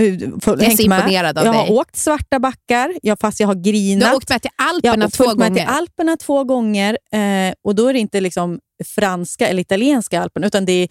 [0.00, 1.60] eh, Jag är så imponerad av jag dig.
[1.66, 4.00] har åkt svarta backar, jag, fast jag har grinat.
[4.00, 5.54] Du har åkt med till jag Alperna har två med gånger.
[5.54, 6.98] till Alperna två gånger.
[7.12, 8.60] Eh, och då är det inte liksom
[8.94, 10.88] franska eller italienska Alperna, utan det är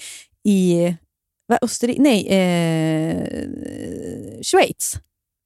[0.48, 0.96] i
[1.48, 3.18] va, Österrike, nej, eh,
[4.44, 4.94] Schweiz.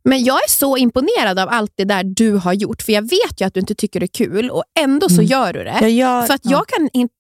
[0.04, 2.82] Men jag är så imponerad av allt det där du har gjort.
[2.82, 5.26] För jag vet ju att du inte tycker det är kul och ändå så Mm.
[5.26, 5.78] gör du det.
[5.82, 6.52] Jag gör, För att ja.
[6.52, 7.14] jag kan inte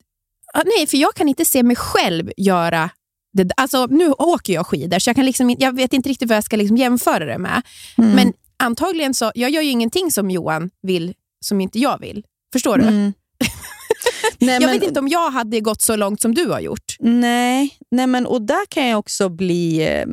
[0.66, 2.90] Nej, för jag kan inte se mig själv göra
[3.38, 3.50] det.
[3.58, 6.44] Alltså, nu åker jag skidor, så jag, kan liksom, jag vet inte riktigt vad jag
[6.44, 7.62] ska liksom jämföra det med.
[7.98, 8.12] Mm.
[8.12, 11.14] Men antagligen så, jag gör ju ingenting som Johan vill,
[11.46, 12.24] som inte jag vill.
[12.54, 12.84] Förstår du?
[12.84, 13.14] Mm.
[14.40, 16.96] Nej, Jag men- vet inte om jag hade gått så långt som du har gjort.
[17.00, 19.88] Nej, nej men, och där kan jag också bli...
[19.88, 20.06] Eh,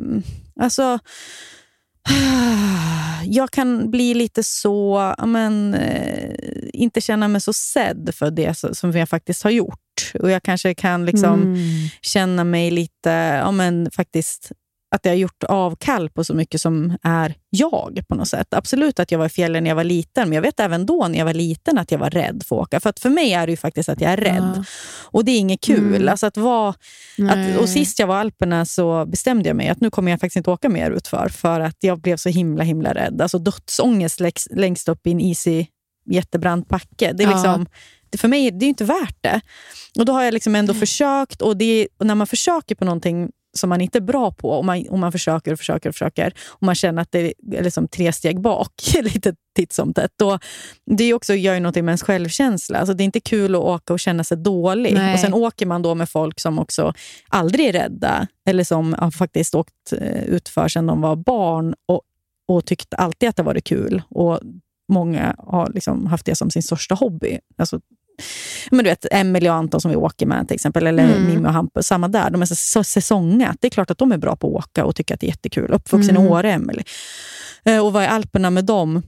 [0.63, 0.99] alltså,
[3.25, 5.13] jag kan bli lite så...
[5.25, 6.35] Men, eh,
[6.73, 9.79] inte känna mig så sedd för det som jag faktiskt har gjort.
[10.19, 11.57] Och Jag kanske kan liksom Mm.
[12.01, 13.09] känna mig lite...
[13.43, 14.51] Ja, men, faktiskt
[14.95, 18.53] att jag har gjort avkall på så mycket som är jag på något sätt.
[18.53, 21.07] Absolut att jag var i fjällen när jag var liten, men jag vet även då
[21.07, 22.79] när jag var liten att jag var rädd för att åka.
[22.79, 24.53] För att för mig är det ju faktiskt att jag är rädd.
[24.55, 24.63] Ja.
[25.03, 25.95] Och det är inget kul.
[25.95, 26.09] Mm.
[26.09, 26.69] Alltså att vara,
[27.29, 30.19] att, och sist jag var i Alperna så bestämde jag mig att nu kommer jag
[30.19, 33.21] faktiskt inte åka mer utför för att jag blev så himla himla rädd.
[33.21, 35.67] Alltså dödsångest längst, längst upp i en isig
[36.09, 37.11] jättebrant backe.
[37.13, 37.33] Det är Ja.
[37.35, 37.65] liksom,
[38.17, 39.41] för mig det är ju inte värt det.
[39.99, 43.29] Och då har jag liksom ändå försökt och, det, och när man försöker på någonting
[43.57, 46.33] som man inte är bra på och man, och man försöker och försöker och försöker
[46.49, 50.11] och man känner att det är liksom tre steg bak lite titt som tätt.
[50.19, 50.39] Då,
[50.85, 52.79] det är också, gör ju någonting med ens självkänsla.
[52.79, 54.93] Alltså det är inte kul att åka och känna sig dålig.
[54.93, 55.13] Nej.
[55.13, 56.93] Och Sen åker man då med folk som också
[57.29, 62.01] aldrig är rädda eller som har faktiskt åkt eh, utför sedan de var barn och,
[62.47, 64.01] och tyckt alltid att det varit kul.
[64.09, 64.39] Och
[64.87, 67.39] Många har liksom haft det som sin största hobby.
[67.57, 67.79] Alltså,
[68.71, 71.27] men du vet, Emelie och Anton som vi åker med till exempel, eller Mm.
[71.27, 72.29] Mimmi och Hampus, samma där.
[72.29, 73.57] De är så, säsongat.
[73.61, 75.29] Det är klart att de är bra på att åka och tycker att det är
[75.29, 75.71] jättekul.
[75.73, 76.27] Uppvuxen Mm.
[76.27, 76.83] i Åre, Emelie.
[77.65, 79.01] Eh, Och vara i Alperna med dem,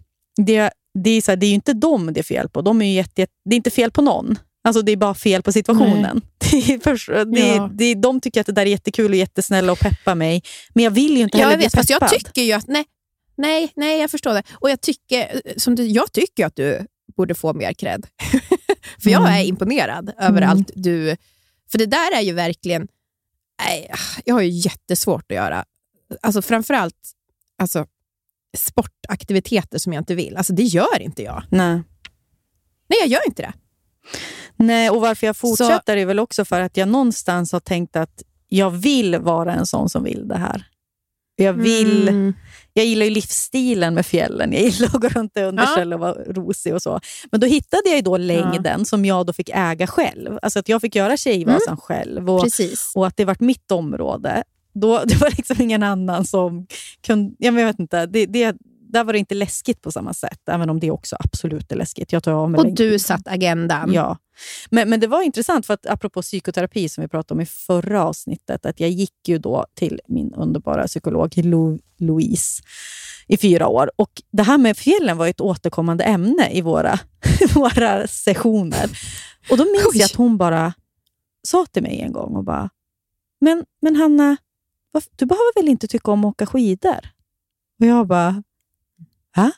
[0.45, 0.69] det,
[1.03, 2.61] det, är så här, det är ju inte dem det är fel på.
[2.61, 4.39] De är jätte, det är inte fel på någon.
[4.67, 6.21] Alltså det är bara fel på situationen.
[6.51, 7.69] Det är, först- det, Ja.
[7.73, 10.41] det, de tycker att det där är jättekul och jättesnälla och peppar mig.
[10.73, 12.19] Men jag vill ju inte Ja, heller jag bli vet, fast jag peppad.
[12.19, 12.67] tycker ju att...
[12.67, 12.85] Nej,
[13.37, 14.43] nej, nej, jag förstår det.
[14.53, 16.85] Och jag tycker, som du, jag tycker att du
[17.17, 18.07] borde få mer cred.
[19.07, 19.33] för jag Mm.
[19.33, 20.49] är imponerad över Mm.
[20.49, 21.17] allt du...
[21.71, 22.87] För det där är ju verkligen...
[23.65, 23.91] Nej,
[24.25, 25.65] jag har ju jättesvårt att göra.
[26.21, 27.11] Alltså framförallt
[27.57, 27.85] alltså,
[28.57, 30.37] sportaktiviteter som jag inte vill.
[30.37, 31.43] Alltså det gör inte jag.
[31.49, 31.75] Nej.
[32.89, 33.53] Nej, jag gör inte det.
[34.55, 38.23] Nej, och varför jag fortsätter är väl också för att jag någonstans har tänkt att
[38.47, 40.67] jag vill vara en sån som vill det här.
[41.39, 42.33] Jag, vill, Mm.
[42.73, 44.53] jag gillar ju livsstilen med fjällen.
[44.53, 46.99] Jag gillar att gå runt i underkäll och vara rosig och så.
[47.31, 50.39] Men då hittade jag då längden som jag då fick äga själv.
[50.41, 52.45] Alltså att jag fick göra Tjejvasan själv och,
[52.95, 54.43] och att det vart mitt område.
[54.73, 56.67] Då, det var liksom ingen annan som
[57.07, 57.35] kunde...
[57.39, 58.55] Jag vet inte, det, det,
[58.89, 62.11] där var det inte läskigt på samma sätt, även om det också absolut är läskigt.
[62.11, 63.93] Jag tar av mig Och du satt agendan.
[63.93, 64.17] Ja.
[64.69, 68.03] Men, men det var intressant, för att apropå psykoterapi som vi pratade om i förra
[68.03, 72.63] avsnittet, att jag gick ju då till min underbara psykolog Lo- Louise
[73.27, 73.91] i fyra år.
[73.95, 76.99] Och Det här med fjällen var ett återkommande ämne i våra,
[77.55, 78.89] våra sessioner.
[79.51, 79.97] Och Då minns Oj.
[79.99, 80.73] jag att hon bara
[81.47, 82.69] sa till mig en gång och bara,
[83.41, 84.37] men, men Hanna,
[85.15, 86.99] du behöver väl inte tycka om att åka skidor?
[87.79, 88.43] Och jag bara,
[89.37, 89.51] va?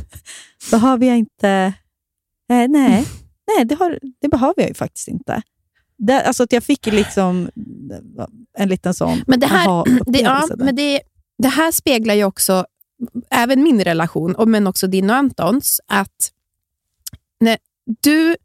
[0.70, 1.72] behöver jag inte?
[2.48, 3.06] Nej, nej.
[3.56, 5.42] Nej, det, har, det behöver jag ju faktiskt inte.
[5.98, 7.50] Det, alltså att jag fick liksom
[8.58, 11.00] en liten sån Men det här, det, ja, men det,
[11.38, 12.66] det här speglar ju också
[13.30, 16.30] även min relation, men också din och Antons, att
[17.40, 17.58] när
[18.02, 18.36] du,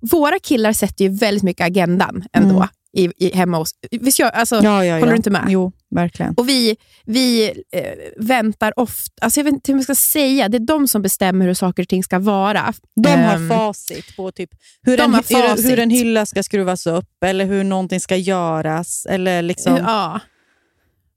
[0.00, 2.68] våra killar sätter ju väldigt mycket agendan ändå Mm.
[2.92, 3.74] i, i, hemma hos...
[3.90, 5.10] Visst alltså, ja, ja, håller ja.
[5.12, 5.44] du inte med?
[5.48, 6.34] Jo, verkligen.
[6.34, 7.82] Och vi, vi eh,
[8.16, 9.12] väntar ofta...
[9.20, 10.48] Alltså jag vet inte hur man ska säga.
[10.48, 12.72] Det är de som bestämmer hur saker och ting ska vara.
[13.02, 14.50] De har Ehm, facit på typ
[14.82, 15.64] hur, en, facit.
[15.70, 19.06] hur en hylla ska skruvas upp eller hur någonting ska göras.
[19.10, 20.20] Eller liksom, Ja.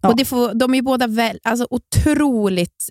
[0.04, 0.10] Ja.
[0.10, 2.90] Och det får, de är båda väl, alltså otroligt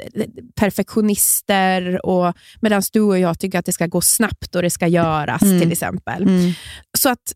[0.54, 4.86] perfektionister, och medan du och jag tycker att det ska gå snabbt och det ska
[4.86, 5.60] göras Mm.
[5.60, 6.22] till exempel.
[6.22, 6.52] Mm.
[6.98, 7.32] Så att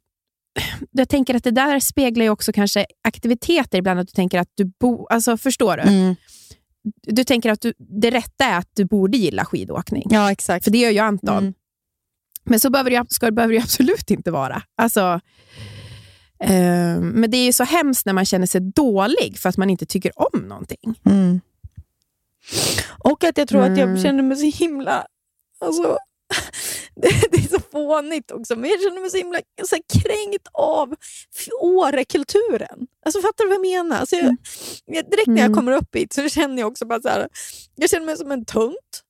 [0.90, 4.50] jag tänker att det där speglar ju också kanske aktiviteter ibland, att du tänker att
[4.54, 5.82] du bo, alltså förstår du?
[5.82, 6.16] Mm.
[7.02, 10.06] Du tänker att du, det rätta är att du borde gilla skidåkning.
[10.10, 10.64] Ja, exakt.
[10.64, 11.38] För det gör ju Anton.
[11.38, 11.54] Mm.
[12.44, 14.62] Men så behöver det, ska, behöver det ju absolut inte vara.
[14.76, 15.20] Alltså,
[16.40, 19.70] eh, men det är ju så hemskt när man känner sig dålig för att man
[19.70, 20.94] inte tycker om någonting.
[21.06, 21.40] Mm.
[22.98, 24.02] Och att jag tror att jag Mm.
[24.02, 25.06] känner mig så himla...
[25.60, 25.98] Alltså,
[27.30, 30.94] det, är så fånigt också, men jag känner mig så himla så här, kränkt av
[31.60, 32.86] Årekulturen.
[33.06, 33.98] Alltså, fattar du vad jag menar?
[34.00, 34.36] Alltså, jag,
[34.86, 35.54] jag, direkt när jag Mm.
[35.56, 37.28] kommer upp hit så känner jag också bara så här,
[37.74, 39.02] jag känner mig som en tunt.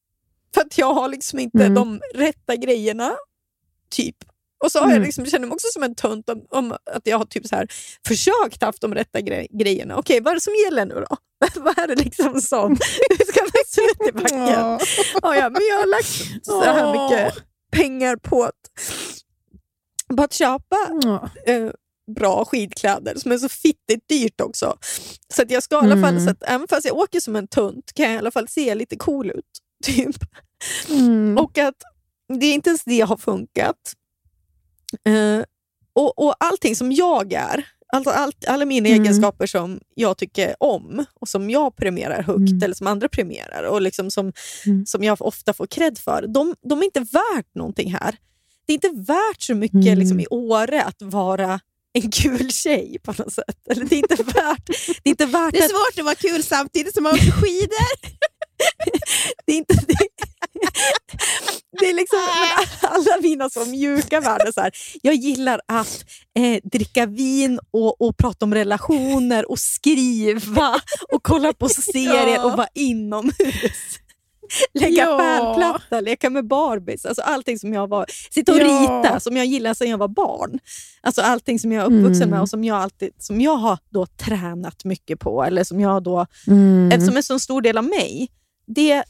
[0.55, 1.75] För att jag har liksom inte Mm.
[1.75, 3.17] de rätta grejerna,
[3.91, 4.17] typ.
[4.65, 5.03] Och så har jag Mm.
[5.07, 7.69] liksom, känner mig också som en tunt om, om att jag har typ så här,
[8.07, 9.97] försökt haft de rätta gre grejerna.
[9.97, 11.17] Okej, vad är det som gäller nu då?
[11.61, 12.71] vad är det liksom som
[13.19, 14.39] Hur ska man se ut i backen?
[14.39, 14.79] Ja.
[15.23, 17.35] Ja, men jag har lagt så här mycket
[17.75, 18.71] pengar på att,
[20.17, 21.31] på att köpa Ja.
[21.47, 21.71] eh,
[22.17, 24.77] bra skidkläder som är så fittigt dyrt också.
[25.35, 26.25] Så att jag ska i alla fall, Mm.
[26.25, 28.75] så att även fast jag åker som en tunt kan jag i alla fall se
[28.75, 29.45] lite cool ut.
[29.85, 30.17] Typ.
[30.89, 31.39] Mm.
[31.39, 31.75] Och att
[32.41, 33.95] det är inte ens det har funkat.
[35.07, 35.45] Eh,
[35.93, 39.03] och, och allting som jag är, alltså allt, alla mina Mm.
[39.03, 42.63] egenskaper som jag tycker om och som jag premierar högt Mm.
[42.63, 44.33] eller som andra premierar och liksom som,
[44.67, 44.87] Mm.
[44.87, 48.17] som jag ofta får cred för, de, de är inte värt någonting här.
[48.67, 49.99] Det är inte värt så mycket Mm.
[49.99, 51.61] liksom, i Åre att vara
[51.93, 53.69] en kul tjej på något sätt.
[53.71, 54.67] Eller det är inte värt,
[55.03, 57.31] det är inte värt Det är att svårt att vara kul samtidigt som man åker
[57.31, 58.15] skidor.
[59.47, 60.24] det är inte det.
[61.81, 62.19] Det är liksom
[62.83, 64.53] alla mina så mjuka värden.
[64.53, 64.73] Så här,
[65.03, 66.05] jag gillar att
[66.39, 70.75] eh, dricka vin och, och prata om relationer och skriva
[71.13, 73.99] och kolla på serier och vara inomhus.
[74.75, 75.19] Lägga Ja.
[75.19, 77.05] pärlplatta, leka med Barbies.
[77.07, 78.65] Alltså allting som jag var, sitta och Ja.
[79.03, 80.59] rita som jag gillar sedan jag var barn.
[81.03, 82.31] Alltså allting som jag är uppvuxen Mm.
[82.31, 85.45] med och som jag, alltid, som jag har då tränat mycket på.
[85.45, 86.91] Eller som jag då Mm.
[86.93, 88.29] eftersom en så stor del av mig,
[88.67, 89.05] det,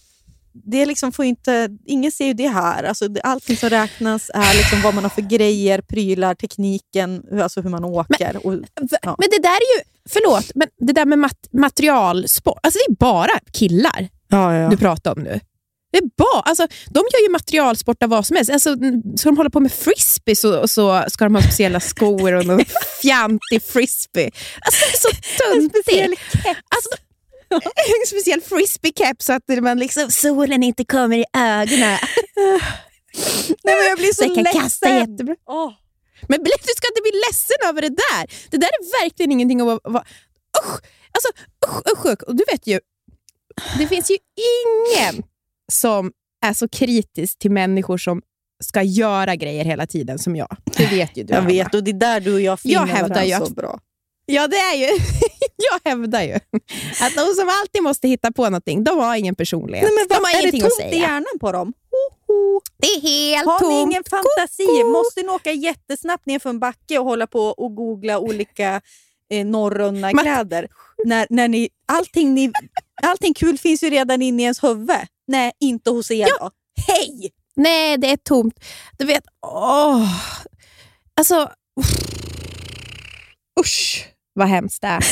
[0.54, 2.84] det liksom får inte, ingen ser ju det här.
[2.84, 7.40] Alltså, det, allting som räknas är liksom vad man har för grejer, prylar, tekniken, hur-
[7.40, 8.46] alltså hur man åker.
[8.46, 9.16] och, V- Ja.
[9.18, 12.96] Men det där är ju, förlåt, men det där med mat- materialsport, alltså det är
[12.96, 15.40] bara killar ja, du pratar om nu.
[15.92, 18.50] Det är bara, alltså, de gör ju materialsport av vad som helst.
[18.50, 18.76] Alltså,
[19.16, 22.46] ska de hålla på med frisbee så, och så ska de ha speciella skor och
[22.46, 22.64] någon
[23.02, 24.30] fjantig frisbee.
[24.60, 25.08] Alltså, det är så
[25.44, 26.44] töntigt.
[26.46, 26.90] Alltså,
[28.00, 31.98] en speciell frisbee-keps så att man liksom, solen inte kommer i ögonen.
[33.64, 34.60] Nej, men jag blir så, Så jag kan ledsen.
[34.62, 35.36] kasta jättebra.
[35.46, 35.72] Åh.
[36.28, 38.50] Men du ska inte bli ledsen över det där.
[38.50, 39.78] Det där är verkligen ingenting att vara...
[39.84, 40.04] vara
[40.64, 40.80] usch!
[41.12, 41.28] Alltså,
[41.66, 42.22] usch, usch, usch.
[42.28, 42.80] Och du vet ju,
[43.78, 44.16] det finns ju
[44.96, 45.22] ingen
[45.72, 46.12] som
[46.44, 48.22] är så kritisk till människor som
[48.64, 50.56] ska göra grejer hela tiden som jag.
[50.76, 51.32] Det vet ju du.
[51.32, 51.48] Jag Anna.
[51.48, 53.80] vet, och det är där du och jag finner Jag varandra så bra.
[54.26, 54.86] Ja, det är ju...
[55.56, 56.34] jag hävdar ju
[57.00, 59.84] att de som alltid måste hitta på någonting, de har ingen personlighet.
[59.88, 61.72] Nej, men de har är det att tomt i hjärnan på dem?
[62.78, 63.90] Det är helt Har ni tomt.
[63.92, 64.84] ingen fantasi?
[64.84, 68.80] Måste ni åka jättesnabbt ner för en backe och hålla på och googla olika
[69.30, 70.68] eh, norrrunna Men- kläder?
[71.04, 72.52] När, när ni, allting, ni,
[73.02, 74.90] allting kul finns ju redan inne i ens huvud.
[75.26, 76.50] Nej, inte hos er då.
[76.86, 77.30] Hej!
[77.56, 78.60] Nej, det är tomt.
[78.98, 80.08] Du vet, åh.
[81.16, 81.50] Alltså,
[83.60, 85.04] usch vad hemskt det är.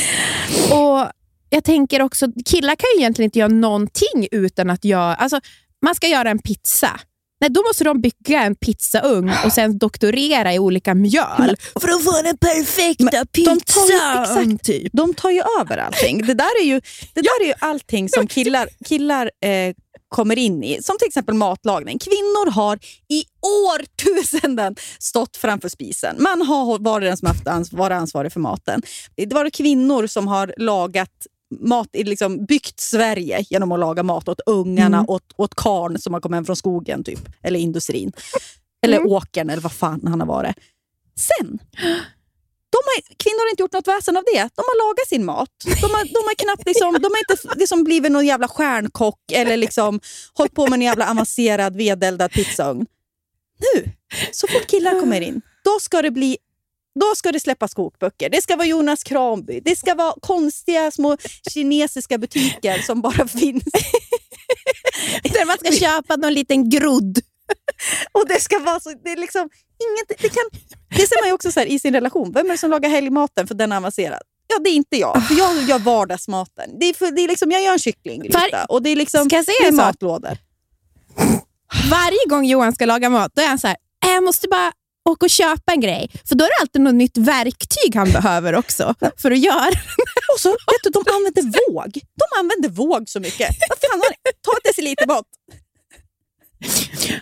[0.73, 1.11] Och
[1.49, 5.15] jag tänker också, killar kan ju egentligen inte göra någonting utan att göra...
[5.15, 5.39] Alltså,
[5.85, 6.99] man ska göra en pizza.
[7.41, 12.03] Nej, då måste de bygga en pizzaugn och sen doktorera i olika mjöl för att
[12.03, 14.51] få den perfekta de tar pizzan.
[14.51, 14.65] exakt.
[14.65, 14.93] typ.
[14.93, 16.25] De tar ju över allting.
[16.27, 16.81] Det där är ju,
[17.13, 19.73] det där är ju allting som killar, killar eh,
[20.13, 20.81] kommer in i.
[20.83, 21.99] Som till exempel matlagning.
[21.99, 23.23] Kvinnor har i
[23.67, 26.15] årtusenden stått framför spisen.
[26.19, 28.81] Man har varit den som haft ans- varit ansvarig för maten.
[29.15, 31.27] Det var kvinnor som har lagat
[31.61, 35.09] mat, liksom byggt Sverige genom att laga mat åt ungarna, Mm.
[35.09, 37.19] åt, åt karn som har kommit hem från skogen, typ.
[37.43, 38.11] eller industrin.
[38.85, 39.11] Eller Mm.
[39.11, 40.55] åkern, eller vad fan han har varit.
[41.15, 41.59] Sen
[42.73, 44.41] de har, kvinnor har inte gjort något väsen av det.
[44.57, 45.49] De har lagat sin mat.
[45.65, 49.57] De har, de har knappt liksom, de har inte liksom blivit någon jävla stjärnkock eller
[49.57, 49.99] liksom
[50.33, 52.85] hållit på med en jävla avancerad vedeldad pizzaugn.
[53.59, 53.91] Nu,
[54.31, 56.37] så fort killar kommer in, då ska det bli
[56.99, 58.29] då ska det släppas kokböcker.
[58.29, 59.59] Det ska vara Jonas Kranby.
[59.59, 61.17] Det ska vara konstiga små
[61.53, 63.63] kinesiska butiker som bara finns.
[65.23, 67.19] Där man ska köpa någon liten grodd.
[68.11, 68.93] Och det ska vara så...
[69.03, 69.49] Det är liksom
[69.83, 70.43] inget, det, kan,
[70.89, 72.31] det ser man ju också så här, i sin relation.
[72.31, 74.21] Vem är det som lagar helgmaten för den är avancerad?
[74.47, 75.27] Ja, det är inte jag.
[75.27, 76.79] För jag gör vardagsmaten.
[76.79, 79.35] Det är för, det är liksom, jag gör en kycklinggryta och det är, liksom, Ska
[79.35, 80.37] jag säga det är matlådor.
[81.91, 84.71] Varje gång Johan ska laga mat, då är han så här, "Äh, jag måste bara
[85.09, 86.09] åka och köpa en grej.
[86.27, 89.69] För då är det alltid något nytt verktyg han behöver också för att göra.
[90.33, 91.91] Och så, vet du, de använder våg.
[91.93, 93.49] De använder våg så mycket.
[93.69, 94.09] Vad fan har?
[94.41, 95.25] Ta ett deciliter mat.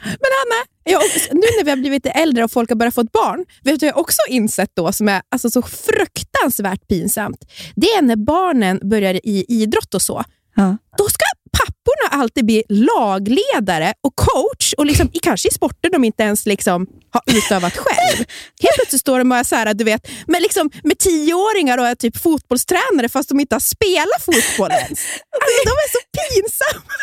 [0.04, 1.02] Men Anna, jag,
[1.32, 3.80] nu när vi har blivit lite äldre och folk har börjat få ett barn, vet
[3.80, 7.46] du vad jag också insett då som är alltså, så fruktansvärt pinsamt?
[7.76, 10.24] Det är när barnen börjar i idrott och så.
[10.56, 10.78] Ja.
[10.98, 11.26] Då ska
[11.82, 16.88] papporna alltid bli lagledare och coach och liksom, kanske i sporter de inte ens liksom
[17.10, 18.18] har utövat själv.
[18.62, 21.96] Helt plötsligt står de bara så här, du vet, med, liksom, med tioåringar och är
[21.96, 25.00] typ fotbollstränare fast de inte har spelat fotboll ens.
[25.34, 26.94] Alltså, de är så pinsamma.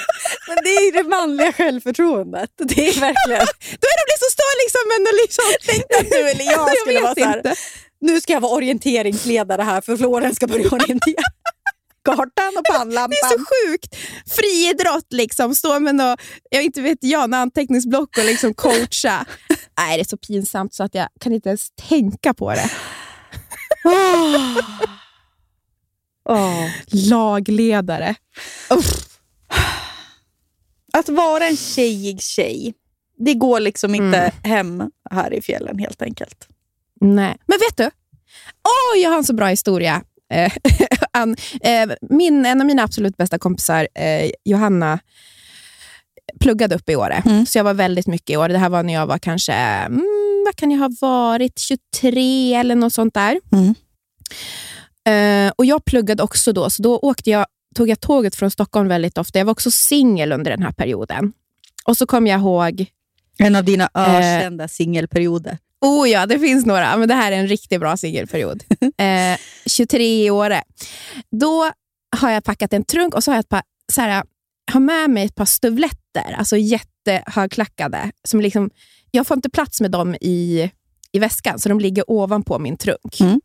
[0.49, 2.51] Men det är det manliga självförtroendet.
[2.59, 3.47] Det är verkligen...
[3.81, 5.49] Då är de liksom, står liksom, men och liksom...
[5.71, 7.57] Tänk att du eller jag skulle vet vara så här,
[8.01, 11.23] nu ska jag vara orienteringsledare här för Florens ska börja orientera.
[12.17, 13.11] Kartan och pannlampan.
[13.11, 13.97] Det är så sjukt.
[14.27, 15.55] Friidrott, liksom.
[15.55, 19.25] stå med något, jag inte vet jag, anteckningsblock och liksom coacha.
[19.79, 22.71] Nej, det är så pinsamt så att jag kan inte ens tänka på det.
[26.29, 26.71] Åh.
[26.87, 28.15] Lagledare.
[28.71, 28.87] Uff.
[30.93, 32.75] Att vara en tjejig tjej,
[33.19, 36.49] det går liksom inte hem här i fjällen helt enkelt.
[37.01, 37.37] Nej.
[37.47, 37.91] Men vet du?
[38.65, 40.03] Åh, jag har en så bra historia.
[40.33, 40.53] Eh,
[41.13, 44.99] Ann, eh, min, en av mina absolut bästa kompisar, eh, Johanna,
[46.41, 47.23] pluggade upp i Åre.
[47.27, 47.47] Mm.
[47.47, 48.53] Så jag var väldigt mycket i Åre.
[48.53, 50.05] Det här var när jag var kanske, mm,
[50.47, 53.41] vad kan jag ha varit, 23 eller något sånt där.
[53.53, 53.75] Mm.
[55.09, 58.89] Eh, och Jag pluggade också då, så då åkte jag, tog jag tåget från Stockholm
[58.89, 59.39] väldigt ofta.
[59.39, 61.33] Jag var också singel under den här perioden.
[61.85, 62.87] Och så kom jag ihåg
[63.39, 64.15] En av dina Eh.
[64.17, 65.59] ökända singelperioder.
[65.81, 68.65] Oh ja, det finns några, men det här är en riktigt bra singelperiod.
[68.97, 70.63] eh, 23 i Åre.
[71.31, 71.71] Då
[72.17, 73.63] har jag packat en trunk och så har jag ett par,
[73.93, 74.25] så här,
[74.73, 78.13] har med mig ett par stövletter, alltså jättehögklackade.
[78.25, 78.71] Som liksom,
[79.11, 80.71] jag får inte plats med dem i,
[81.13, 83.21] i väskan, så de ligger ovanpå min trunk.
[83.21, 83.41] Mm.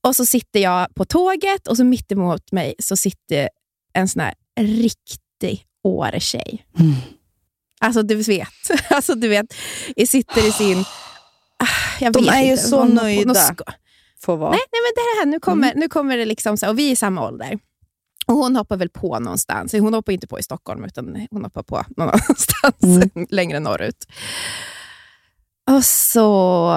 [0.00, 3.48] Och så sitter jag på tåget och så mitt emot mig så sitter
[3.92, 6.66] en sån här riktig Åre-tjej.
[6.78, 6.94] Mm.
[7.80, 8.48] Alltså du vet,
[8.90, 9.54] alltså, du vet
[9.96, 10.84] jag sitter i sin...
[11.64, 11.66] Ah,
[12.00, 13.34] Jag De vet är ju inte, så någon- nöjda.
[14.20, 14.50] Får vara.
[14.50, 16.92] Nej, nej, men det här, nu kommer, nu kommer det liksom så, och vi är
[16.92, 17.58] i samma ålder.
[18.26, 19.72] Och hon hoppar väl på någonstans.
[19.72, 24.06] Hon hoppar inte på i Stockholm, utan hon hoppar på någon annanstans längre norrut.
[25.70, 26.70] Och så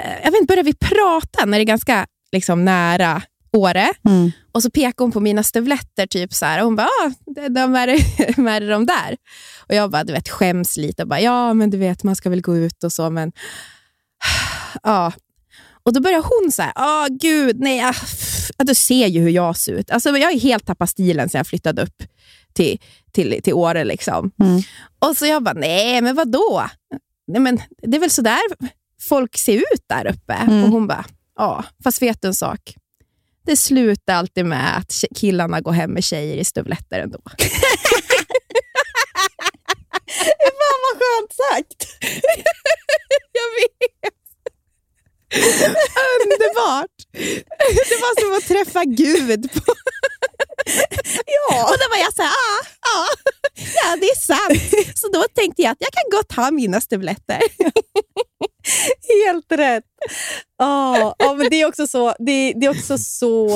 [0.00, 3.88] eh, jag vet inte, börjar vi prata när det är ganska liksom, nära Åre.
[4.04, 4.32] Mm.
[4.52, 6.06] Och så pekar hon på mina stövletter.
[6.06, 7.10] Typ så här, och hon bara, ah,
[7.48, 7.86] de, är,
[8.36, 9.16] de är de där.
[9.68, 12.30] Och jag bara, du vet, skäms lite och bara, ja men du vet, man ska
[12.30, 13.32] väl gå ut och så, men
[14.82, 15.12] ja.
[15.84, 17.94] Och då börjar hon så här, ah gud, nej, ah,
[18.64, 19.90] du ser ju hur jag ser ut.
[19.90, 22.02] Alltså, jag har helt tappat stilen sen jag flyttade upp
[22.52, 22.78] till,
[23.12, 23.84] till, till Åre.
[23.84, 24.30] Liksom.
[24.40, 24.62] Mm.
[24.98, 26.66] Och så jag bara, nej men vad då?
[27.26, 28.40] Nej, men det är väl så där
[29.00, 30.34] folk ser ut där uppe.
[30.34, 30.64] Mm.
[30.64, 31.04] Och hon bara,
[31.36, 32.74] ja, fast vet du en sak?
[33.44, 37.18] Det slutar alltid med att killarna går hem med tjejer i stövletter ändå.
[40.62, 41.98] Fan vad skönt sagt!
[43.32, 44.14] Jag vet.
[46.22, 46.96] Underbart.
[47.88, 49.52] Det var som att träffa Gud.
[49.52, 49.74] På.
[51.26, 51.64] Ja.
[51.64, 52.60] Och då var jag så här, ah,
[52.94, 53.08] ah,
[53.56, 54.98] ja det är sant.
[54.98, 57.40] Så då tänkte jag att jag kan gott ha mina stövletter.
[59.26, 59.84] Helt rätt.
[60.58, 63.48] Ja, ja, men det är också så, det, det är också så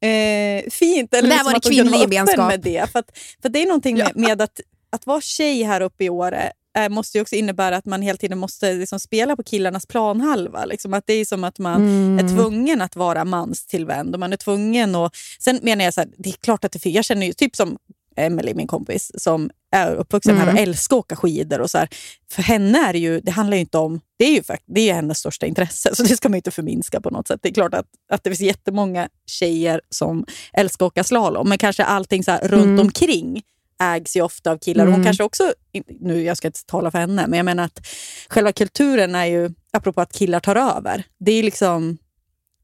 [0.00, 1.14] eh, fint.
[1.14, 2.48] Eller Där liksom var det att kvinnlig gemenskap.
[2.48, 2.90] Med det.
[2.92, 4.60] För, att, för det är någonting med, med att,
[4.92, 8.16] att vara tjej här uppe i Åre eh, måste ju också innebära att man hela
[8.16, 10.64] tiden måste liksom spela på killarnas planhalva.
[10.64, 12.26] Liksom att det är som att man Mm.
[12.26, 14.14] är tvungen att vara manstillvänd.
[14.14, 16.86] Och man är tvungen att, sen menar jag så här, det är klart att det
[16.90, 17.78] Jag känner ju typ som
[18.16, 21.60] Emily, min kompis, som är uppvuxen här och älskar att åka skidor.
[21.60, 21.88] Och så här.
[22.30, 24.90] För henne är det ju, det handlar ju inte om, det är ju, fakt- det
[24.90, 27.40] är hennes största intresse, så det ska man inte förminska på något sätt.
[27.42, 31.58] Det är klart att, att det finns jättemånga tjejer som älskar att åka slalom, men
[31.58, 32.80] kanske allting så här runt Mm.
[32.80, 33.42] omkring
[33.82, 34.84] ägs ju ofta av killar.
[34.84, 35.04] Och Hon Mm.
[35.06, 35.52] kanske också,
[36.00, 37.86] nu jag ska inte tala för henne, men jag menar att
[38.28, 41.98] själva kulturen är ju, apropå att killar tar över, det är liksom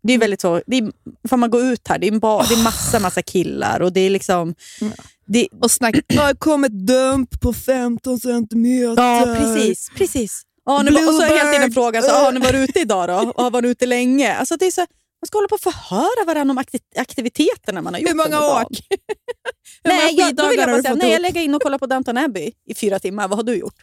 [0.02, 0.92] det är väldigt så, det är,
[1.28, 3.92] får man gå ut här, det är, en ba, det är massa, massa killar och
[3.92, 4.54] det är liksom...
[5.32, 9.02] Det, Och snacka, det kom ett dump på 15 centimeter.
[9.02, 9.88] ja, precis.
[9.94, 10.42] precis.
[10.64, 13.08] Ja, nu, och så är hela tiden frågan, så, ah, nu var du ute idag
[13.08, 13.32] då?
[13.42, 14.34] Har varit ute länge?
[14.34, 17.94] Alltså, det är så, man ska hålla på och förhöra varandra om akti- aktiviteterna man
[17.94, 18.68] har gjort Hur många åk?
[19.84, 21.62] Hur många Nej, jag, då vill jag har bara säga, nej, jag lägger in och
[21.62, 23.28] kollar på Downton Abbey i fyra timmar.
[23.28, 23.74] Vad har du gjort?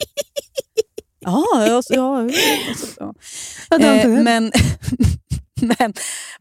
[1.19, 2.29] ja, ja, ja,
[2.99, 3.13] ja,
[3.69, 3.77] ja.
[3.77, 4.51] Eh, men,
[5.79, 5.93] men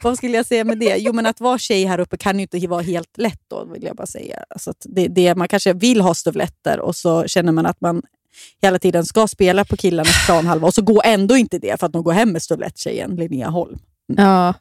[0.02, 0.96] vad skulle jag säga med det?
[0.98, 3.82] Jo, men att vara tjej här uppe kan ju inte vara helt lätt då, vill
[3.82, 4.44] jag bara säga.
[4.50, 8.02] Alltså det, det, man kanske vill ha stövletter och så känner man att man
[8.62, 11.92] hela tiden ska spela på killarnas planhalva och så går ändå inte det för att
[11.92, 13.78] de går hem med stövletttjejen Linnea Holm.
[14.06, 14.54] Ja.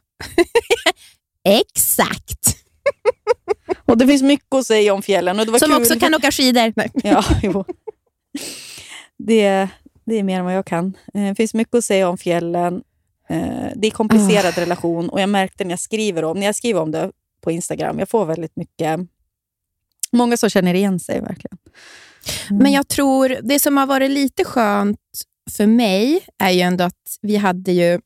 [1.44, 2.56] Exakt.
[3.84, 5.38] Och det finns mycket att säga om fjällen.
[5.40, 5.80] Och det var Som kul.
[5.80, 6.72] också kan åka skidor.
[6.76, 6.90] Nej.
[6.94, 7.64] Ja, jo.
[9.18, 9.68] Det,
[10.06, 10.96] det är mer än vad jag kan.
[11.14, 12.82] Eh, Det finns mycket att säga om fjällen.
[13.28, 16.80] Eh, Det är komplicerad relation och jag märkte när jag skriver om, när jag skriver
[16.80, 17.10] om det
[17.40, 19.00] på Instagram, jag får väldigt mycket,
[20.12, 21.58] många som känner igen sig verkligen.
[22.50, 24.98] Men jag tror, det som har varit lite skönt
[25.56, 28.00] för mig är ju ändå att vi hade ju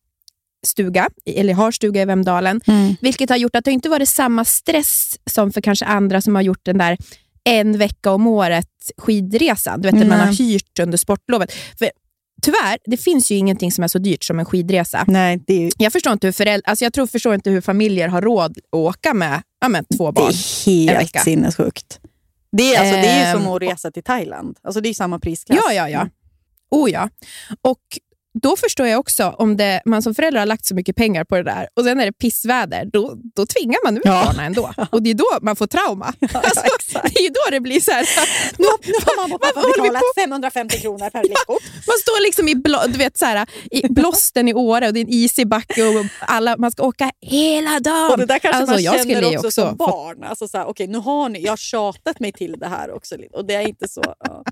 [0.66, 2.94] stuga, eller har stuga i Vemdalen, Mm.
[3.00, 6.42] vilket har gjort att det inte varit samma stress som för kanske andra som har
[6.42, 6.98] gjort den där
[7.44, 9.80] en vecka om året skidresan.
[9.80, 11.52] Du vet, där man har hyrt under sportlovet.
[11.78, 11.90] För,
[12.42, 15.04] tyvärr, det finns ju ingenting som är så dyrt som en skidresa.
[15.08, 18.08] Nej, det är, Jag förstår inte hur föräldrar, alltså jag tror, förstår inte hur familjer
[18.08, 20.32] har råd att åka med, ja, med två det barn.
[20.66, 22.00] är en helt sinnessjukt.
[22.52, 24.56] Det är, alltså, det är ju som Ehm, att resa till Thailand.
[24.62, 25.60] Alltså, det är ju samma prisklass.
[25.66, 26.08] Ja, ja, ja.
[26.70, 27.08] Oh ja.
[27.62, 27.80] Och
[28.42, 31.36] då förstår jag också om det, man som förälder har lagt så mycket pengar på
[31.36, 34.24] det där och sen är det pissväder, då, då tvingar man ut Ja.
[34.24, 34.72] barnen ändå.
[34.90, 36.06] Och det är då man får trauma.
[36.34, 37.14] alltså, exakt.
[37.14, 38.06] det är då det blir så här.
[38.58, 41.52] Nu, nu har mamma och pappa betalat 550 kronor per vecko.
[41.86, 45.00] Man står liksom i, blå, du vet, så här, i blåsten i Åre och det
[45.00, 48.10] är en isig backe och alla, man ska åka hela dagen.
[48.10, 50.24] Och det där kanske alltså, man jag känner ju också, som barn.
[50.24, 53.16] Alltså, så här, okej, nu har ni, jag har tjatat mig till det här också.
[53.32, 54.02] Och det är inte så...
[54.18, 54.44] Ja.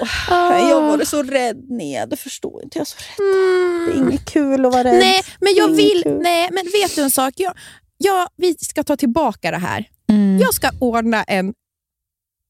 [0.00, 2.06] Åh, Jag var så rädd ner.
[2.06, 2.78] Du förstår inte.
[2.78, 3.88] Jag är så rädd.
[3.88, 4.98] Det är inget kul att vara rädd.
[4.98, 6.02] Nej, men jag vill...
[6.02, 6.18] kul.
[6.22, 7.34] Nej, men vet du en sak?
[7.36, 7.54] Jag,
[7.98, 9.88] jag, vi ska ta tillbaka det här.
[10.08, 10.38] Mm.
[10.38, 11.54] Jag ska ordna en...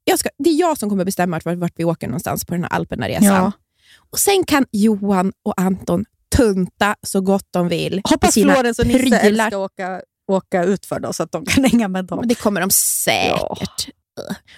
[0.05, 2.63] Jag ska, det är jag som kommer bestämma vart, vart vi åker någonstans på den
[2.63, 3.25] här Alperna-resan.
[3.27, 3.53] Ja.
[4.11, 6.05] Och Sen kan Johan och Anton
[6.37, 8.01] tunta så gott de vill.
[8.05, 11.89] Hoppas Florens och Nisse älskar att åka, åka utför då, så att de kan hänga
[11.89, 12.19] med dem.
[12.19, 13.89] Men det kommer de säkert.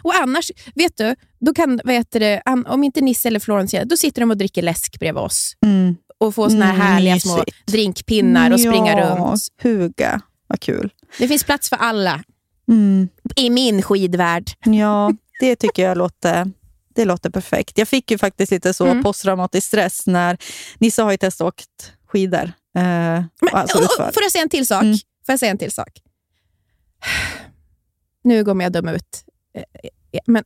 [0.02, 3.96] Och annars, vet du, då kan, det, an, om inte Nisse eller Florens gör då
[3.96, 5.96] sitter de och dricker läsk bredvid oss Mm.
[6.18, 7.66] och får såna här Mm, härliga små mysigt.
[7.66, 9.40] drinkpinnar och springa Ja, runt.
[9.62, 10.92] Huga, vad kul.
[11.18, 12.22] Det finns plats för alla
[12.68, 13.08] Mm.
[13.36, 14.50] i min skidvärld.
[14.64, 16.50] Ja, det tycker jag låter,
[16.94, 17.78] det låter perfekt.
[17.78, 19.02] Jag fick ju faktiskt lite så Mm.
[19.02, 20.38] posttraumatisk stress när
[20.78, 22.44] Nisse har ju testat åkt skidor.
[22.44, 24.10] Eh, Men, alltså utför.
[24.14, 24.82] får jag säga en till sak?
[24.82, 24.94] Mm.
[24.96, 25.88] Får jag säga en till sak?
[28.24, 29.24] Nu kommer jag döma ut.
[29.54, 29.62] Eh,
[30.12, 30.44] eh, Men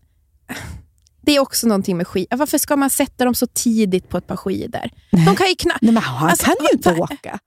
[1.20, 2.36] det är också någonting med skidor.
[2.36, 4.90] Varför ska man sätta dem så tidigt på ett par skidor?
[5.26, 5.82] De kan ju knappt...
[5.82, 7.38] Men han Alltså, kan ju inte åka.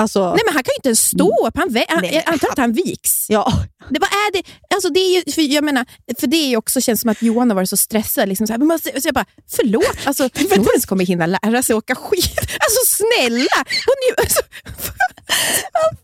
[0.00, 1.56] Alltså, Nej, men han kan ju inte ens stå upp.
[1.56, 3.26] Han, han, Nej, jag antar att han viks.
[3.30, 3.52] ja.
[3.90, 4.42] Det, vad är det?
[4.74, 5.86] Alltså, det är ju, för jag menar,
[6.20, 8.28] för det är också känns som att Johan har varit så stressad.
[8.28, 9.24] Liksom så här, men så jag bara,
[9.56, 12.50] förlåt, alltså, Florens kommer hinna lära sig åka skidor.
[12.60, 13.56] Alltså snälla!
[13.86, 14.40] Hon är ju, alltså,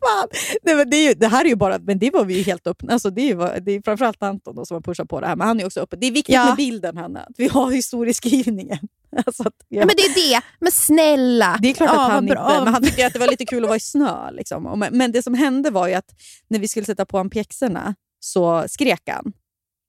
[0.00, 0.28] Fan.
[0.62, 2.42] Nej, men det, är ju, det här är ju bara, men det var vi ju
[2.42, 2.92] helt öppna.
[2.92, 5.46] Alltså, det, är det är framförallt Anton då, som har pushat på det här, men
[5.46, 6.00] han är också öppen.
[6.00, 6.44] Det är viktigt Ja.
[6.46, 7.26] med bilden, Hanna.
[7.36, 8.78] Vi har historieskrivningen.
[9.26, 9.86] Alltså vi ja.
[9.86, 10.40] men det är det.
[10.60, 11.58] Men snälla!
[11.62, 12.34] Det är klart Ja, att vad han inte...
[12.34, 12.64] bra.
[12.64, 14.30] Men han tyckte att det var lite kul att vara i snö.
[14.30, 14.84] Liksom.
[14.92, 16.14] Men, det som hände var ju att
[16.48, 19.32] när vi skulle sätta på honom pjäxorna så skrek han.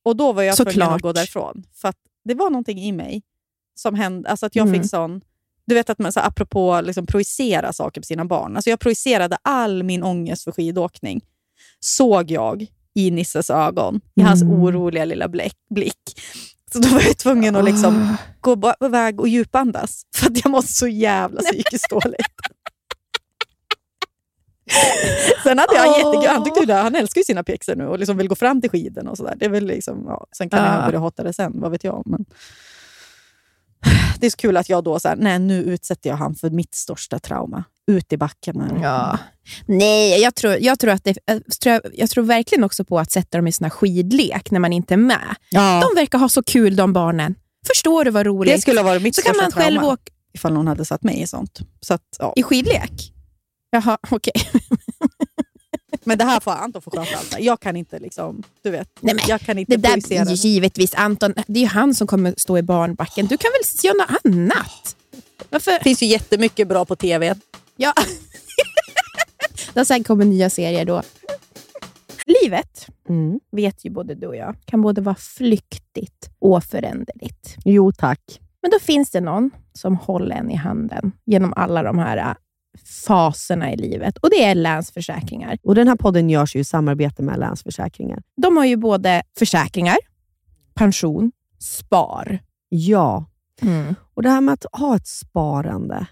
[0.05, 1.63] Och då var jag tvungen att gå därifrån.
[1.81, 3.21] För att det var någonting i mig
[3.75, 4.29] som hände.
[4.29, 4.81] Alltså att jag Mm.
[4.81, 5.21] fick sån...
[5.65, 8.55] Du vet att man så apropå liksom, projicera saker på sina barn.
[8.55, 11.21] Alltså jag projicerade all min ångest för skidåkning.
[11.79, 14.53] Såg jag i Nisses ögon, i hans Mm.
[14.53, 15.27] oroliga lilla
[15.69, 16.21] blick.
[16.73, 18.17] Så då var jag tvungen att liksom
[18.55, 20.01] gå iväg och djupandas.
[20.15, 22.21] För att jag mådde så jävla psykiskt dåligt.
[25.43, 26.27] Sen hade jag jättekul.
[26.27, 28.61] Han, tyckte ju det, han älskar ju sina pjäxor nu och liksom vill gå fram
[28.61, 29.11] till skidorna.
[29.11, 29.35] Och så där.
[29.35, 30.27] Det är väl liksom, ja.
[30.37, 30.75] Sen kan Ja.
[30.75, 32.03] jag börja hata det sen, vad vet jag.
[32.05, 32.25] Men...
[34.19, 36.49] Det är så kul att jag då, så här, nej nu utsätter jag han för
[36.49, 37.63] mitt största trauma.
[37.87, 38.61] Ut i backen.
[38.61, 38.79] här.
[38.83, 39.19] Ja.
[39.65, 43.11] Nej, jag tror, jag, tror att det, jag, tror, jag tror verkligen också på att
[43.11, 45.35] sätta dem i sån här skidlek när man inte är med.
[45.49, 45.83] Ja.
[45.89, 47.35] De verkar ha så kul de barnen.
[47.67, 48.53] Förstår du vad roligt?
[48.53, 51.03] Det skulle ha varit mitt så kan man själv trauma åka ifall någon hade satt
[51.03, 51.59] mig i sånt.
[51.81, 52.33] Så att, ja.
[52.35, 53.13] i skidlek.
[53.71, 54.33] Jaha, okej.
[56.03, 57.35] Men det här får Anton få sköta allt.
[57.39, 60.93] Jag kan inte liksom, du vet, Nej, men jag kan inte Det där ju givetvis
[60.95, 61.33] Anton.
[61.47, 63.27] Det är ju han som kommer stå i barnbacken.
[63.27, 64.95] Du kan väl göra något annat?
[65.49, 65.71] Varför?
[65.71, 67.35] Det finns ju jättemycket bra på tv.
[67.75, 67.93] Ja.
[69.73, 71.01] det sen kommer nya serier då.
[72.43, 73.39] Livet, Mm.
[73.51, 77.55] vet ju både du och jag, kan både vara flyktigt och föränderligt.
[77.65, 78.41] Jo tack.
[78.61, 82.35] Men då finns det någon som håller en i handen genom alla de här äh,
[83.05, 85.57] faserna i livet och det är Länsförsäkringar.
[85.63, 88.21] Och Den här podden görs ju i samarbete med Länsförsäkringar.
[88.35, 89.97] De har ju både försäkringar,
[90.73, 92.39] pension, spar.
[92.69, 93.25] Ja,
[94.13, 96.07] och det här med att ha ett sparande,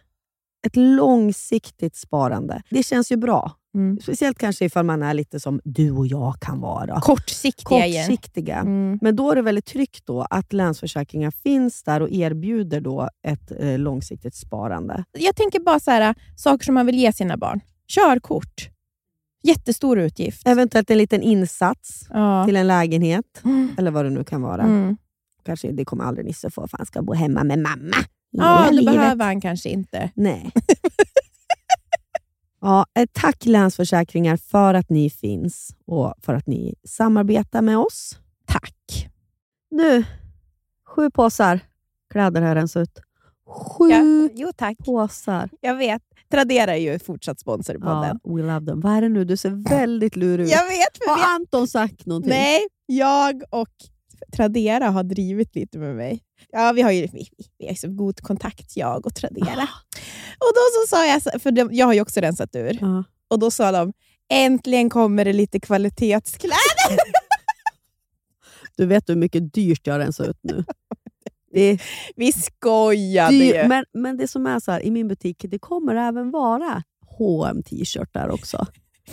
[0.67, 3.51] ett långsiktigt sparande, det känns ju bra.
[3.75, 3.99] Mm.
[4.01, 7.01] Speciellt kanske ifall man är lite som du och jag kan vara.
[7.01, 7.79] Kortsiktiga.
[7.79, 8.55] Kortsiktiga.
[8.59, 8.99] Mm.
[9.01, 13.51] Men då är det väldigt tryggt då att Länsförsäkringar finns där och erbjuder då ett
[13.59, 15.03] eh, långsiktigt sparande.
[15.11, 17.59] Jag tänker bara så här, saker som man vill ge sina barn.
[17.87, 18.69] Körkort.
[19.43, 20.47] Jättestor utgift.
[20.47, 22.45] Eventuellt en liten insats Ja.
[22.45, 23.75] till en lägenhet, Mm.
[23.77, 24.61] eller vad det nu kan vara.
[24.63, 24.97] Mm.
[25.45, 27.95] Kanske Det kommer aldrig Nisse få, för han ska bo hemma med mamma.
[28.31, 30.09] Ja, det behöver han kanske inte.
[30.15, 30.51] Nej.
[32.65, 38.19] ja, ett tack Länsförsäkringar för att ni finns och för att ni samarbetar med oss.
[38.47, 39.07] Tack.
[39.71, 40.03] Nu,
[40.87, 41.59] sju påsar
[42.13, 42.99] kläder har jag rensat ut.
[43.47, 44.77] Sju Ja, jo tack.
[44.77, 45.49] påsar.
[45.61, 46.01] Jag vet.
[46.31, 48.19] Tradera är ju fortsatt sponsor podden.
[48.23, 48.81] Ja, we love them.
[48.81, 49.25] Vad är det nu?
[49.25, 50.51] Du ser väldigt lurig ut.
[50.51, 51.07] Jag vet.
[51.07, 52.29] Har vi, Anton sagt någonting?
[52.29, 53.69] nej, jag och
[54.35, 56.23] Tradera har drivit lite med mig.
[56.51, 59.67] Ja, vi har ju vi, vi har så god kontakt, jag och Tradera.
[60.39, 63.03] Och då så sa jag, för de, jag har ju också rensat ur, Ja.
[63.27, 63.93] och då sa de
[64.29, 66.99] äntligen kommer det lite kvalitetskläder.
[68.77, 70.63] Du vet hur mycket dyrt jag rensar ut nu.
[71.53, 71.79] Det
[72.15, 73.67] Vi skojade dyrt, ju.
[73.67, 76.83] men, men det som är så här, i min butik, det kommer även vara
[77.17, 78.67] hm t-shirtar också.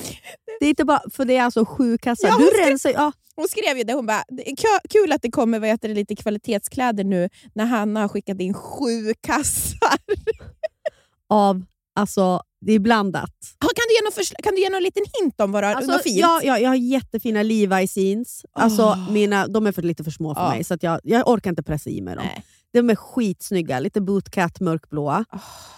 [0.60, 2.28] Det är inte bara, för det är alltså sju kassar.
[2.28, 4.56] Ja, du ska- rensar ja, hon skrev ju det, hon bara, "Det är
[4.88, 8.54] kul att det kommer vad heter det, lite kvalitetskläder nu när Hanna har skickat in
[8.54, 9.98] sju kassar.
[11.28, 11.64] av,
[11.94, 13.30] alltså det är blandat.
[13.60, 15.74] Ja, Kan du ge någon, kan du ge någon liten hint om vad du har
[15.74, 16.18] Alltså, något fint?
[16.18, 18.44] ja, ja, jag har jättefina Levi's jeans.
[18.52, 19.10] Alltså, Åh.
[19.12, 20.48] mina, de är för, lite för små för Ja.
[20.48, 22.24] mig, så att jag, jag orkar inte pressa i mig dem.
[22.26, 22.44] Nej.
[22.72, 25.24] De är skitsnygga, lite bootcat mörkblåa.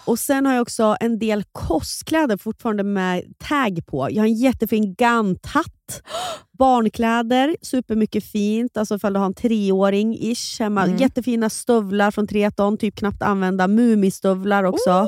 [0.05, 4.07] Och Sen har jag också en del kostkläder fortfarande med tag på.
[4.11, 6.01] Jag har en jättefin ganthatt.
[6.59, 8.77] Barnkläder, supermycket fint.
[8.77, 10.83] Alltså ifall du har en treåring ish hemma.
[10.83, 10.97] Mm.
[10.97, 13.67] Jättefina stövlar från Treton, typ knappt använda.
[13.67, 14.89] Mumistövlar också.
[14.89, 15.07] Oh.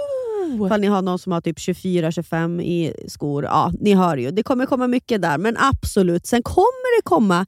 [0.66, 3.44] Ifall ni har någon som har typ 24-25 i skor.
[3.44, 4.32] Ja, ni hör ju.
[4.32, 6.26] Det kommer komma mycket där, men absolut.
[6.28, 7.46] Sen kommer det komma,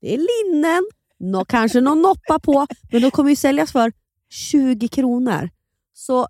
[0.00, 0.82] det är linnen,
[1.18, 3.92] nå, kanske någon noppa på, men de kommer ju säljas för
[4.30, 5.50] 20 kronor.
[5.94, 6.26] Så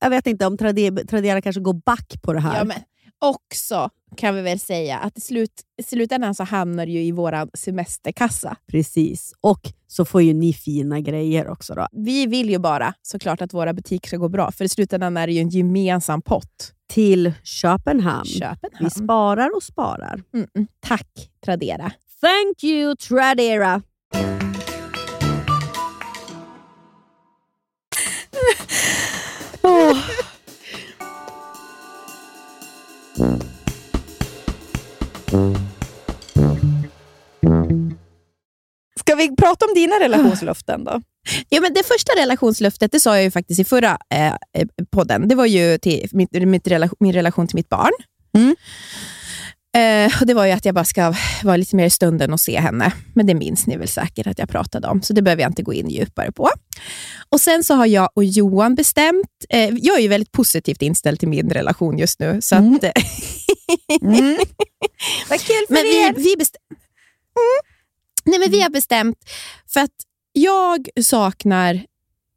[0.00, 2.58] jag vet inte om Trade- Tradera kanske går back på det här.
[2.58, 2.76] Ja, men
[3.18, 7.12] också kan vi väl säga att i, slut, i slutändan så hamnar det ju i
[7.12, 8.56] vår semesterkassa.
[8.66, 9.32] Precis.
[9.40, 11.74] Och så får ju ni fina grejer också.
[11.74, 11.86] då.
[11.92, 15.26] Vi vill ju bara såklart att våra butiker ska gå bra, för i slutändan är
[15.26, 16.74] det ju en gemensam pott.
[16.88, 18.24] Till Köpenhamn.
[18.24, 18.90] Vi Köpenhamn.
[18.90, 20.22] sparar och sparar.
[20.34, 20.68] Mm, mm.
[20.80, 21.92] Tack Tradera.
[22.20, 23.82] Thank you Tradera!
[39.18, 41.00] Vi prata om dina relationslöften då?
[41.48, 44.34] Ja, men det första relationslöftet, det sa jag ju faktiskt i förra eh, eh,
[44.90, 47.92] podden, det var ju till mitt, mitt relation, min relation till mitt barn.
[48.36, 48.56] Mm.
[49.76, 52.40] Eh, och Det var ju att jag bara ska vara lite mer i stunden och
[52.40, 52.92] se henne.
[53.14, 55.62] Men det minns ni väl säkert att jag pratade om, så det behöver jag inte
[55.62, 56.50] gå in djupare på.
[57.28, 61.18] Och Sen så har jag och Johan bestämt, eh, jag är ju väldigt positivt inställd
[61.18, 62.38] till min relation just nu.
[62.42, 62.74] Så Mm.
[62.74, 62.84] att,
[64.02, 64.38] Mm.
[65.30, 66.14] Vad kul för men vi, er!
[66.16, 67.77] vi, bestäm- mm.
[68.30, 69.16] Nej, men vi har bestämt,
[69.66, 69.90] för att
[70.32, 71.80] jag saknar...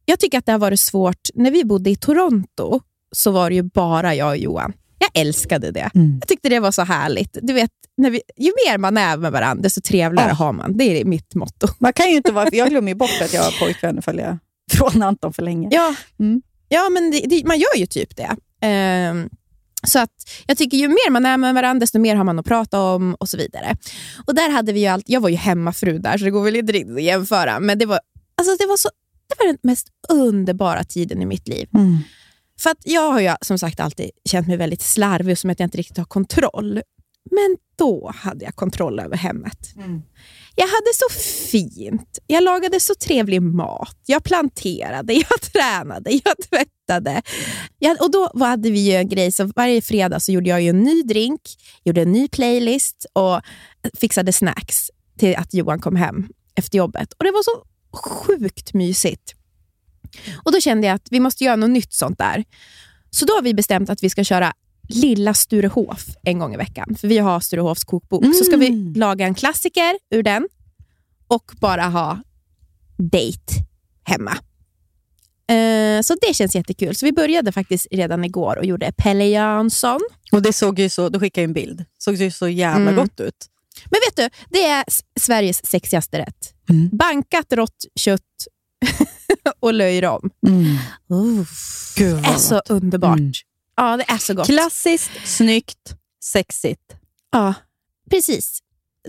[0.06, 1.30] Jag tycker att det har varit svårt.
[1.34, 2.82] När vi bodde i Toronto
[3.12, 4.74] så var det ju bara jag och Johan.
[5.00, 5.90] Jag älskade det.
[5.96, 6.18] Mm.
[6.20, 7.38] Jag tyckte det var så härligt.
[7.42, 10.34] Du vet, när vi, ju mer man är med varandra, desto trevligare Ja.
[10.36, 10.78] har man.
[10.78, 11.68] Det är mitt motto.
[11.80, 14.38] Man kan ju inte vara, jag glömmer ju bort att jag har pojkvän för jag
[14.72, 15.70] från Anton för länge.
[15.72, 16.42] Ja, Mm.
[16.70, 18.36] ja men det, det, man gör ju typ det.
[18.62, 19.30] Ehm,
[19.88, 22.46] så att jag tycker ju mer man är med varandra, desto mer har man att
[22.46, 23.76] prata om och så vidare.
[24.28, 26.56] Och där hade vi ju allt, Jag var ju hemmafru där, så det går väl
[26.56, 27.60] inte riktigt att jämföra.
[27.60, 28.00] Men det var,
[28.38, 28.90] alltså det var, så,
[29.28, 31.68] det var den mest underbara tiden i mitt liv.
[31.74, 31.98] Mm.
[32.60, 35.68] För att jag har ju som sagt alltid känt mig väldigt slarvig som att jag
[35.68, 36.82] inte riktigt har kontroll.
[37.32, 39.74] Men då hade jag kontroll över hemmet.
[40.56, 41.20] Jag hade så
[41.52, 42.20] fint.
[42.28, 43.98] Jag lagade så trevlig mat.
[44.06, 47.22] Jag planterade, jag tränade, jag tvättade.
[47.80, 50.80] Jag, och då hade vi ju en grej, så varje fredag så gjorde jag en
[50.80, 51.42] ny drink,
[51.84, 53.42] gjorde en ny playlist och
[54.00, 57.14] fixade snacks till att Johan kom hem efter jobbet.
[57.14, 57.64] Och Det var så
[57.98, 59.36] sjukt mysigt.
[60.44, 62.44] Och Då kände jag att vi måste göra något nytt sånt där.
[63.10, 64.54] Så då har vi bestämt att vi ska köra
[64.94, 66.96] Lilla Sturehof en gång i veckan.
[67.00, 68.36] För vi har Sturehofs kokbok.
[68.36, 68.94] Så ska vi Mm.
[68.94, 70.48] laga en klassiker ur den
[71.28, 72.20] och bara ha
[72.98, 73.54] date
[74.04, 74.32] hemma.
[75.48, 76.96] Eh, så det känns jättekul.
[76.96, 80.00] Så vi började faktiskt redan igår och gjorde Pelle Jönsson.
[80.32, 81.86] Och det såg ju så, du skickade en bild.
[81.98, 82.96] såg ju så jävla Mm.
[82.96, 83.48] gott ut.
[83.86, 84.84] Men vet du, det är
[85.20, 86.54] Sveriges sexigaste rätt.
[86.70, 86.90] Mm.
[86.94, 88.22] Bankat rått kött
[89.60, 90.30] och löjrom.
[91.98, 93.18] Gud Det är så underbart.
[93.20, 93.32] Mm.
[93.82, 94.46] Ja, det är så gott.
[94.46, 96.96] Klassiskt, snyggt, sexigt.
[97.32, 97.54] Ja,
[98.10, 98.60] precis.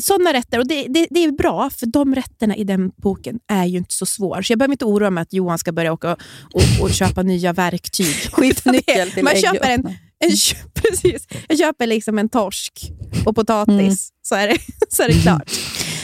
[0.00, 0.58] Sådana rätter.
[0.58, 3.94] Och det, det, det är bra, för de rätterna i den boken är ju inte
[3.94, 4.42] så svåra.
[4.42, 6.16] Så jag behöver inte oroa mig att Johan ska börja åka
[6.54, 8.06] och, och köpa nya verktyg.
[8.32, 9.86] Skiftnyckel till Man köper en,
[10.18, 10.30] en,
[10.74, 11.26] precis.
[11.48, 12.92] Jag köper liksom en torsk
[13.26, 13.96] och potatis, Mm.
[14.22, 14.58] så, är det,
[14.88, 15.50] så är det klart.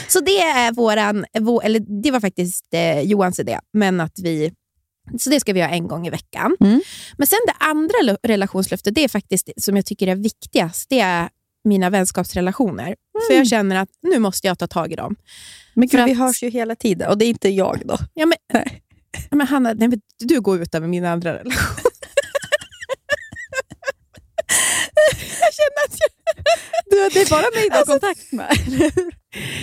[0.07, 4.51] Så det är våran, vår, eller det var faktiskt eh, Johans idé, men att vi
[5.19, 6.57] så det ska vi göra en gång i veckan.
[6.59, 6.81] Mm.
[7.17, 7.93] Men sen det andra
[8.23, 10.89] relationslöftet, det är faktiskt som jag tycker är viktigast.
[10.89, 11.29] Det är
[11.63, 12.95] mina vänskapsrelationer.
[13.27, 15.15] För jag känner att nu måste jag ta tag i dem.
[15.73, 17.97] Men gud, vi att- hörs ju hela tiden och det är inte jag då.
[18.13, 18.37] Ja, men,
[19.29, 21.53] Ja, men Hanna, nej, men du går ut över min andra relation.
[25.39, 26.09] jag känner att jag...
[26.85, 28.49] Du, det är bara mig du har Alltså- kontakt med.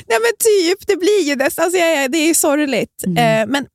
[0.09, 3.05] Nej men typ, det blir ju nästan, alltså, jag, det är sorgligt.
[3.07, 3.66] Eh, men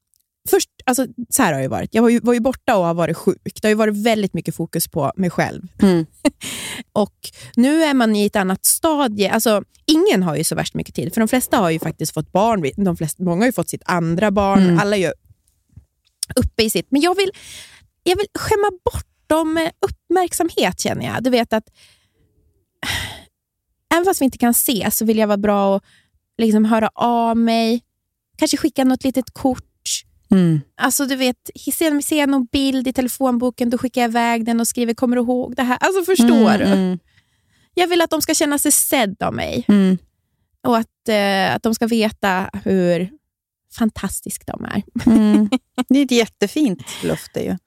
[0.50, 1.94] först, alltså, så här har det varit.
[1.94, 3.62] Jag var ju, var ju borta och har varit sjuk.
[3.62, 5.68] Det har ju varit väldigt mycket fokus på mig själv.
[5.82, 6.06] Mm.
[6.94, 7.16] och
[7.56, 9.32] nu är man i ett annat stadie.
[9.32, 12.32] Alltså, ingen har ju så värst mycket tid, för de flesta har ju faktiskt fått
[12.32, 12.72] barn.
[12.86, 14.64] De flesta, många har ju fått sitt andra barn.
[14.64, 14.80] Mm.
[14.80, 15.12] Alla är ju
[16.36, 16.88] uppe i sitt.
[16.90, 17.32] Men jag vill,
[18.04, 21.24] jag vill skämma bort dem med uppmärksamhet känner jag.
[21.24, 21.64] Du vet att
[23.94, 25.84] även fast vi inte kan se så vill jag vara bra och
[26.38, 27.82] liksom höra av mig.
[28.38, 29.71] Kanske skicka något litet kort.
[30.32, 30.62] Mm.
[30.78, 34.60] Alltså du vet, ser, ser jag någon bild i telefonboken då skickar jag iväg den
[34.60, 35.78] och skriver kommer du ihåg det här?
[35.82, 36.66] Alltså förstår du?
[36.66, 37.00] Mm,
[37.74, 39.98] Jag vill att de ska känna sig sedda av mig mm.
[40.68, 43.10] och att, eh, att de ska veta hur
[43.78, 44.84] fantastisk de är.
[45.06, 45.50] Mm.
[45.90, 47.58] Det är ett jättefint löfte ju.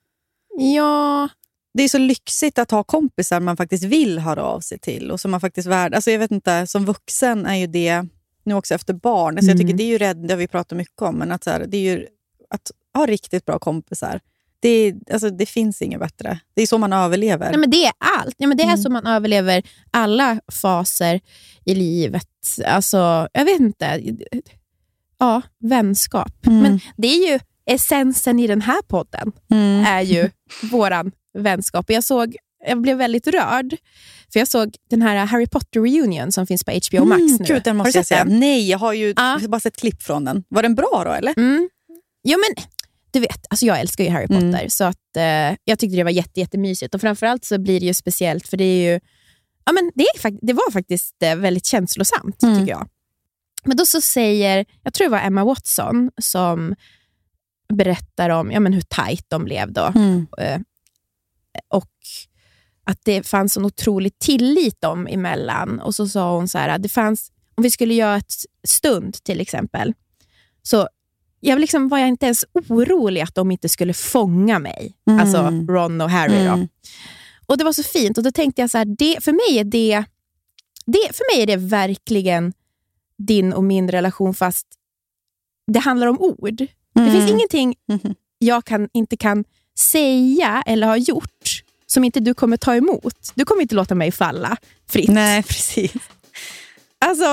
[0.57, 1.29] Ja,
[1.73, 5.11] Det är så lyxigt att ha kompisar man faktiskt vill höra av sig till.
[5.11, 8.05] Och som man faktiskt värd, alltså jag vet inte, Som vuxen är ju det,
[8.43, 10.77] nu också efter barn, alltså jag tycker det är ju rädd, det har vi pratat
[10.77, 12.07] mycket om, men att, så här, det är ju,
[12.49, 14.19] att ha riktigt bra kompisar,
[14.59, 16.39] det, alltså, det finns inget bättre.
[16.55, 17.49] Det är så man överlever.
[17.51, 18.35] Nej, men det är allt.
[18.37, 18.77] Ja, men det är Mm.
[18.77, 21.19] så man överlever alla faser
[21.65, 22.27] i livet.
[22.65, 24.01] Alltså, jag vet inte.
[25.19, 26.45] Ja, vänskap.
[26.47, 26.59] Mm.
[26.59, 29.31] Men det är ju essensen i den här podden.
[29.51, 29.85] Mm.
[29.85, 30.29] är ju
[30.71, 31.85] våran vänskap.
[31.89, 32.35] Jag, såg,
[32.67, 33.75] jag blev väldigt rörd,
[34.33, 37.45] för jag såg den här Harry Potter reunion som finns på HBO Max Mm, nu.
[37.45, 38.25] Gud, den Har måste du jag sett säga.
[38.25, 38.39] den?
[38.39, 39.39] Nej, jag har ju Ja.
[39.47, 40.43] bara sett klipp från den.
[40.49, 41.33] Var den bra då, eller?
[41.37, 41.69] Mm.
[42.25, 42.65] Jo, men
[43.11, 44.69] du vet, alltså jag älskar ju Harry Potter, Mm.
[44.69, 46.95] så att, eh, jag tyckte det var jätte, jättemysigt.
[46.95, 48.99] Och framförallt så blir det ju speciellt, för det är ju
[49.65, 52.59] ja, men det, är, det var faktiskt eh, väldigt känslosamt, Mm.
[52.59, 52.89] tycker jag.
[53.63, 56.75] Men då så säger, jag tror det var Emma Watson som
[57.73, 59.91] berättar om ja, men hur tajt de blev då.
[59.95, 60.27] Mm.
[60.37, 60.59] Eh,
[61.67, 61.91] och
[62.83, 65.79] att det fanns en otrolig tillit dem emellan.
[65.81, 68.33] Och så sa hon så här, att det fanns, om vi skulle göra ett
[68.67, 69.93] stund till exempel,
[70.63, 70.89] så
[71.39, 74.93] jag liksom var jag inte ens orolig att de inte skulle fånga mig.
[75.07, 75.19] Mm.
[75.19, 76.45] Alltså Ron och Harry.
[76.45, 76.53] Då.
[76.53, 76.67] Mm.
[77.45, 79.63] Och Det var så fint och då tänkte jag så här, det, för, mig är
[79.63, 80.03] det,
[80.85, 82.53] det, för mig är det verkligen
[83.17, 84.67] din och min relation fast
[85.71, 86.57] det handlar om ord.
[86.93, 88.15] Det finns ingenting Mhm.
[88.39, 89.43] jag kan, inte kan
[89.77, 93.31] säga eller ha gjort som inte du kommer ta emot.
[93.35, 94.57] Du kommer inte låta mig falla
[94.89, 95.09] fritt.
[95.09, 95.93] Nej, precis.
[97.05, 97.25] Alltså,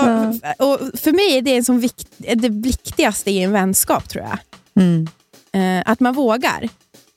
[0.58, 4.38] och för mig är det en sån vikt, det viktigaste i en vänskap, tror jag.
[4.84, 5.06] Mm.
[5.52, 6.68] Eh, att man vågar.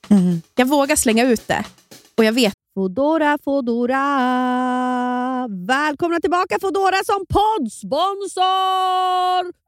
[0.10, 0.41] Mm.
[0.56, 1.64] Jag vågar slänga ut det.
[2.18, 4.02] Och jag vet Fodora, Fodora.
[5.68, 8.43] Välkomna tillbaka Fodora som poddsponsor!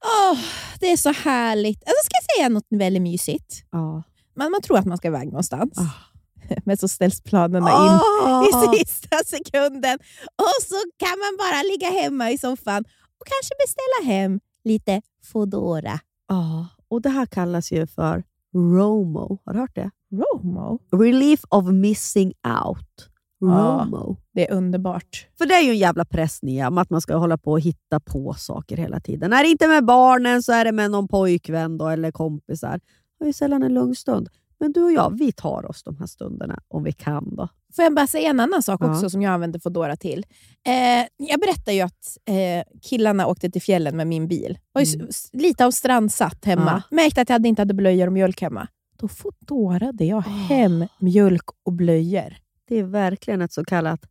[0.05, 0.39] Åh,
[0.79, 1.77] det är så härligt.
[1.77, 3.63] Alltså, ska jag säga något väldigt mysigt?
[3.71, 4.03] Ja.
[4.35, 5.77] Man, man tror att man ska iväg någonstans.
[5.77, 6.06] Ah.
[6.65, 8.45] Men så ställs planerna in Oh.
[8.75, 9.99] i sista sekunden.
[10.35, 12.83] Och så kan man bara ligga hemma i soffan
[13.19, 15.99] och kanske beställa hem lite Foodora.
[16.27, 18.23] Ja, och det här kallas ju för
[18.53, 19.37] ROMO.
[19.45, 19.91] Har du hört det?
[20.11, 20.79] Romo.
[20.91, 22.33] Relief of missing
[22.65, 23.09] out.
[23.41, 24.17] ROMO.
[24.33, 25.27] Det är underbart.
[25.37, 27.59] För det är ju en jävla press Nia, om att man ska hålla på och
[27.59, 29.33] hitta på saker hela tiden.
[29.33, 32.79] Är det inte med barnen så är det med någon pojkvän då, eller kompisar.
[33.19, 34.29] Det är ju sällan en lugn stund.
[34.59, 37.35] Men du och jag, vi tar oss de här stunderna om vi kan.
[37.35, 37.49] då.
[37.75, 38.91] Får jag bara säga en annan sak Ja.
[38.91, 40.25] också som jag använder Foodora till?
[40.67, 44.57] Eh, jag berättade ju att eh, killarna åkte till fjällen med min bil.
[44.71, 45.07] Var ju Mm.
[45.33, 46.83] lite av strandsatt hemma.
[46.91, 48.67] Märkte att jag hade inte hade blöjor och mjölk hemma.
[48.99, 52.35] Då Foodorade jag hem mjölk och blöjor.
[52.67, 54.01] Det är verkligen ett så kallat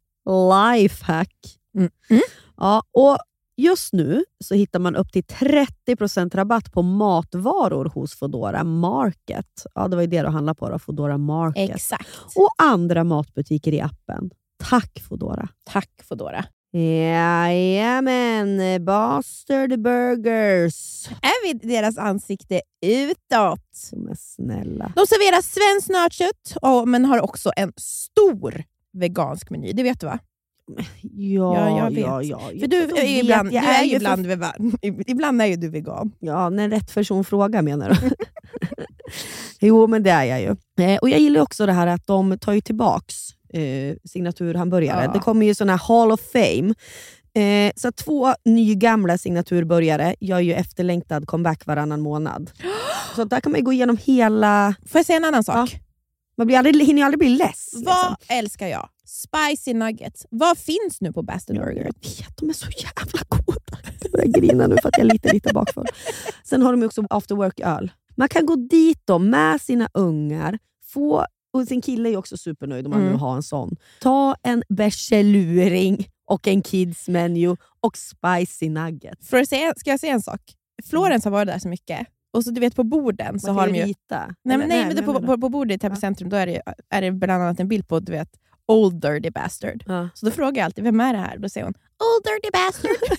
[0.75, 1.35] lifehack.
[1.77, 1.91] Mm.
[2.11, 2.23] Mm.
[2.57, 3.19] Ja, och
[3.57, 9.67] just nu så hittar man upp till 30% rabatt på matvaror hos Foodora Market.
[9.75, 11.71] Ja, det var ju det du handlade på, då, Foodora Market.
[11.71, 12.09] Exakt.
[12.37, 14.31] och andra matbutiker i appen.
[14.65, 15.49] Tack Foodora!
[15.65, 16.45] Tack Foodora.
[16.73, 21.09] Jajamän, Bastard Burgers.
[21.09, 23.91] Är vi deras ansikte utåt?
[23.93, 24.93] Men snälla.
[24.97, 29.73] De serverar svenskt nötkött, men har också en stor vegansk meny.
[29.73, 30.19] Det vet du va?
[31.03, 31.99] Ja, Ja, jag vet.
[32.01, 32.39] ja, ja.
[32.61, 34.79] För du Jag är ju ibland, jag du är ju för- ibland, vegan.
[35.07, 36.13] ibland är ju du vegan.
[36.19, 38.11] Ja, när rätt person frågar menar du?
[39.61, 40.57] jo, men det är jag ju.
[40.85, 43.15] Eh, och Jag gillar också det här att de tar ju tillbaks
[43.53, 45.05] eh, signaturhamburgare.
[45.05, 45.13] Ja.
[45.13, 46.75] Det kommer ju såna här Hall of Fame.
[47.35, 52.51] Eh, så två nygamla signaturbörjare gör ju efterlängtad comeback varannan månad.
[53.17, 54.75] Så där kan man gå igenom hela...
[54.87, 55.77] Får jag säga en annan sak?
[56.39, 57.71] Man blir aldrig, hinner ju aldrig bli less.
[57.73, 58.37] Vad liksom.
[58.37, 58.89] älskar jag?
[59.07, 60.27] Spicy nuggets.
[60.31, 61.77] Vad finns nu på Bastard Burger?
[61.85, 63.79] Jag vet, de är så jävla goda.
[64.03, 65.87] Jag börjar grina nu för att jag är lite, lite bakfull.
[66.45, 67.91] Sen har de också after work-öl.
[68.17, 72.87] Man kan gå dit då med sina ungar, få, och sin kille är också supernöjd
[72.87, 73.13] om man Mm.
[73.13, 73.77] vill ha en sån.
[74.01, 79.29] Ta en bärseluring och en kids menu och spicy nuggets.
[79.29, 80.41] För att säga, ska jag säga en sak?
[80.85, 82.07] Florens har varit där så mycket.
[82.33, 84.35] Och så du vet på borden så Man har de ju rita.
[84.45, 86.47] Nej, men, nej, men det, jag på, på, på bordet i Täby centrum då är
[86.47, 88.29] det, är det bland annat en bild på du vet,
[88.69, 89.85] Old Dirty Bastard.
[89.87, 90.09] Ja.
[90.15, 91.39] Så då frågar jag alltid, vem är det här?
[91.39, 93.19] Då säger hon, Old Dirty Bastard.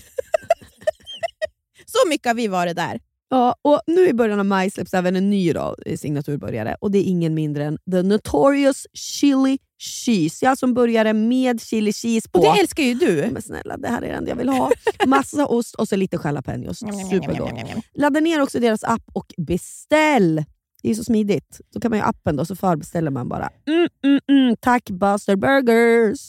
[1.86, 3.00] så mycket har vi varit där.
[3.30, 6.90] Ja, och nu i början av maj släpps även en ny då, eh, signaturbörjare och
[6.90, 10.44] det är ingen mindre än The Notorious Chili Cheese.
[10.44, 12.38] Jag som började med chili cheese på.
[12.38, 13.28] Och det älskar ju du.
[13.32, 14.70] Men snälla, det här är det enda jag vill ha.
[15.06, 16.78] Massa ost och så lite jalapenos.
[17.10, 17.52] Supergott.
[17.94, 20.44] Ladda ner också deras app och beställ.
[20.82, 21.60] Det är så smidigt.
[21.72, 23.50] Då kan man ju appen då, så förbeställer man bara.
[23.66, 24.56] Mm, mm, mm.
[24.60, 26.20] Tack Buster Burgers!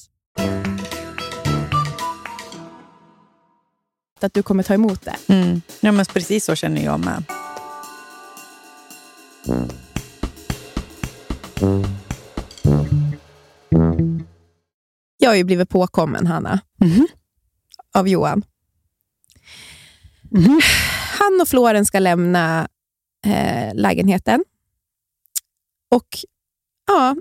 [4.22, 5.16] Att du kommer ta emot det.
[5.34, 5.62] Mm.
[5.80, 7.24] Ja, men precis så känner jag med.
[15.18, 17.08] Jag har ju blivit påkommen, Hanna, Mhm.
[17.94, 18.44] av Johan.
[20.32, 20.62] Mhm.
[21.20, 22.68] Han och Floren ska lämna
[23.26, 24.44] eh, lägenheten.
[25.92, 26.08] Och
[26.88, 27.16] ja,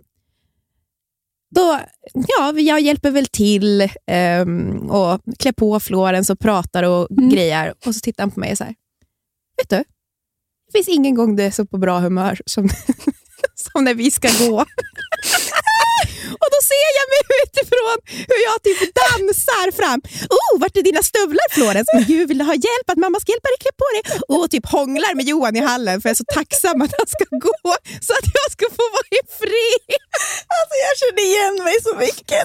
[1.55, 1.81] då,
[2.13, 7.29] ja, jag hjälper väl till ehm, och klär på Florens och pratar och Mm.
[7.29, 7.75] grejer.
[7.87, 8.75] Och så tittar han på mig och säger,
[9.57, 9.77] vet du,
[10.67, 12.69] det finns ingen gång du är så på bra humör som,
[13.55, 14.65] som när vi ska gå.
[16.43, 17.97] Och då ser jag mig utifrån
[18.31, 20.01] hur jag typ dansar fram.
[20.39, 21.89] Oh, vart är dina stövlar Florens?
[21.95, 22.87] Men gud, vill du ha hjälp?
[22.93, 24.03] Att mamma ska hjälpa dig klä på dig?
[24.35, 27.25] Och typ hånglar med Johan i hallen för jag är så tacksam att han ska
[27.47, 27.71] gå
[28.07, 30.03] så att jag ska få vara i fred.
[30.57, 32.45] Alltså jag känner igen mig så mycket.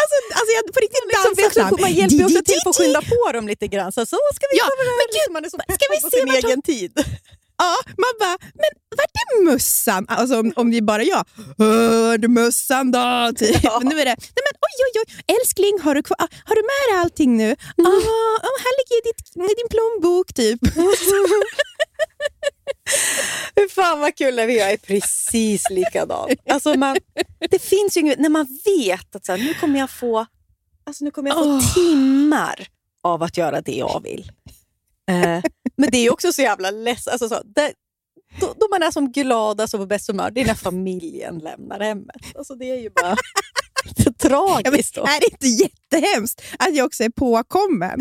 [0.00, 1.80] Alltså, alltså jag på riktigt liksom, dansar du, fram.
[1.86, 3.90] man hjälper ju också till på att skynda på dem lite grann.
[3.96, 6.62] Så, så ska vi Ja, men gud, man är så ska peppad på sin egen
[6.62, 6.92] tid.
[7.58, 10.06] Ja, man bara, men vart är mössan?
[10.08, 11.24] Alltså om, om det är bara jag.
[11.58, 13.32] Hörde mössan då?
[13.36, 13.56] Typ.
[13.62, 13.78] Ja.
[13.78, 16.54] Men nu är det, nej men oj oj oj, älskling har du, kvar, ah, har
[16.54, 17.44] du med dig allting nu?
[17.44, 17.56] Mm.
[17.86, 17.90] Ah,
[18.48, 20.60] ah, här ligger ditt, din plånbok typ.
[23.56, 26.30] Hur fan vad kul när vi är precis likadan.
[26.50, 26.96] Alltså man,
[27.50, 30.26] det finns ju inget, när man vet att så här, nu kommer jag få,
[30.86, 31.74] alltså nu kommer jag få Åh.
[31.74, 32.68] timmar
[33.02, 34.32] av att göra det jag vill.
[35.10, 35.42] Eh,
[35.76, 37.12] men det är också så jävla ledsamt.
[37.12, 37.72] Alltså så, det,
[38.40, 41.80] då, då man är som gladast och på bäst humör, det är när familjen lämnar
[41.80, 42.16] hemmet.
[42.34, 43.16] Alltså det är ju bara
[43.96, 44.94] Ja, tragiskt.
[44.94, 45.02] då.
[45.02, 48.00] är det inte jättehemskt att jag också är påkommen?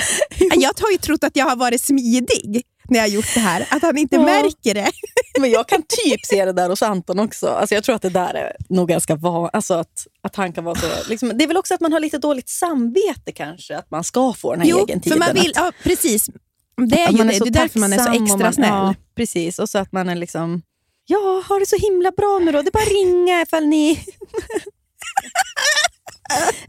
[0.55, 3.67] Jag har ju trott att jag har varit smidig när jag har gjort det här.
[3.71, 4.21] Att han inte Ja.
[4.23, 4.91] märker det.
[5.39, 7.47] Men jag kan typ se det där hos Anton också.
[7.47, 10.63] Alltså jag tror att det där är nog ganska van, alltså att, att han kan
[10.63, 10.87] vara så.
[11.09, 14.33] Liksom, det är väl också att man har lite dåligt samvete kanske, att man ska
[14.33, 16.29] få den här Jo, egen för man vill, att, ja, precis.
[16.75, 17.33] Det är att ju det.
[17.33, 18.69] så det är därför man är så extra man, snäll.
[18.69, 20.61] Ja, precis, och så att man är liksom,
[21.05, 22.61] ja, har det så himla bra nu då.
[22.61, 23.91] Det är bara att ringa ifall ni...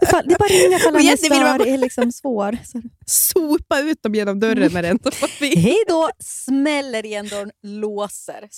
[0.02, 2.58] ifall, det är bara att ringa ifall man stör, är liksom svår.
[2.64, 2.82] Så.
[3.06, 5.56] Sopa ut dem genom dörren när det inte får förbi.
[5.56, 8.48] Hej då, smäller igen dörren, låser,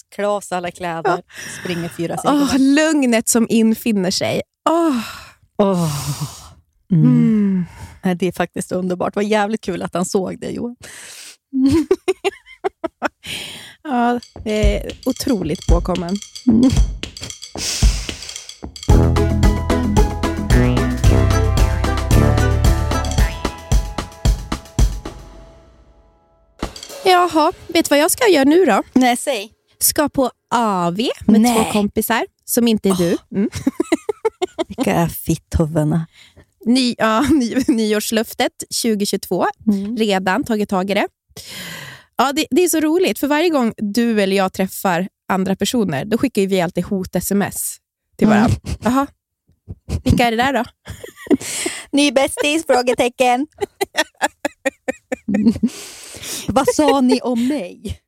[0.41, 1.23] sig alla kläder,
[1.63, 2.59] springer fyra sidor.
[2.59, 4.43] lugnet som infinner sig.
[4.69, 5.01] Åh.
[5.59, 5.91] Åh.
[6.93, 7.07] Mm.
[7.07, 7.67] Mm.
[8.19, 9.15] Det är faktiskt underbart.
[9.15, 10.77] Det var jävligt kul att han såg det, Johan.
[13.83, 16.17] Ja, det är otroligt påkommen.
[27.05, 28.83] Jaha, vet du vad jag ska göra nu då?
[28.93, 29.53] Nej, säg.
[29.79, 31.65] Ska på AV med Nej.
[31.65, 33.17] två kompisar som inte är du.
[33.37, 33.51] Mm.
[34.69, 36.07] Vilka är fitthuvudena?
[36.67, 39.47] Ny, ja, ny, nyårslöftet 2022.
[39.67, 39.97] Mm.
[39.97, 41.09] Redan tagit tag i det.
[42.17, 42.47] Ja, det.
[42.51, 46.43] Det är så roligt, för varje gång du eller jag träffar andra personer, då skickar
[46.47, 47.77] vi alltid hot-sms
[48.17, 48.39] till Mm.
[48.39, 48.57] varandra.
[48.83, 49.07] Jaha,
[50.05, 50.65] vilka är det där då?
[51.93, 52.67] Ny bästis?
[52.67, 53.47] Frågetecken.
[56.49, 58.01] Vad sa ni om mig?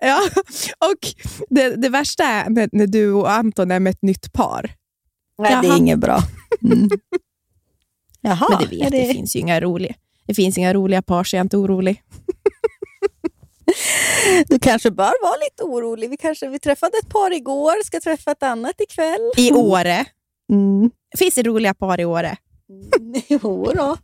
[0.00, 0.20] Ja,
[0.78, 0.98] och
[1.50, 4.70] det, det värsta är när, när du och Anton är med ett nytt par.
[5.38, 5.76] Nej, det är Jaha.
[5.78, 6.18] inget bra.
[6.64, 6.88] Mm.
[8.20, 9.94] Jaha, Men det vet, är det finns ju inga roliga.
[10.26, 12.02] Det finns inga roliga par, så jag är inte orolig.
[14.48, 16.10] Du kanske bör vara lite orolig.
[16.10, 19.30] Vi, kanske, vi träffade ett par igår, ska träffa ett annat ikväll.
[19.36, 20.04] I Åre.
[20.52, 20.90] Mm.
[21.18, 22.36] Finns det roliga par i Åre?
[22.70, 23.96] Mm, Jo då.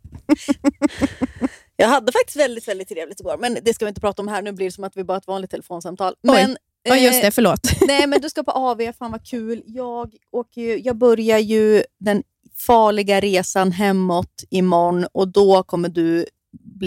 [1.75, 4.41] Jag hade faktiskt väldigt, väldigt trevligt igår, men det ska vi inte prata om här.
[4.41, 6.13] Nu blir det som att vi bara har ett vanligt telefonsamtal.
[6.23, 6.33] Oj.
[6.33, 7.31] Men Ja, just det.
[7.31, 7.59] Förlåt.
[7.87, 8.91] Nej, men du ska på AV.
[8.99, 9.63] Fan vad kul.
[9.65, 12.23] Jag, åker ju, jag börjar ju den
[12.57, 16.25] farliga resan hemåt imorgon och då kommer du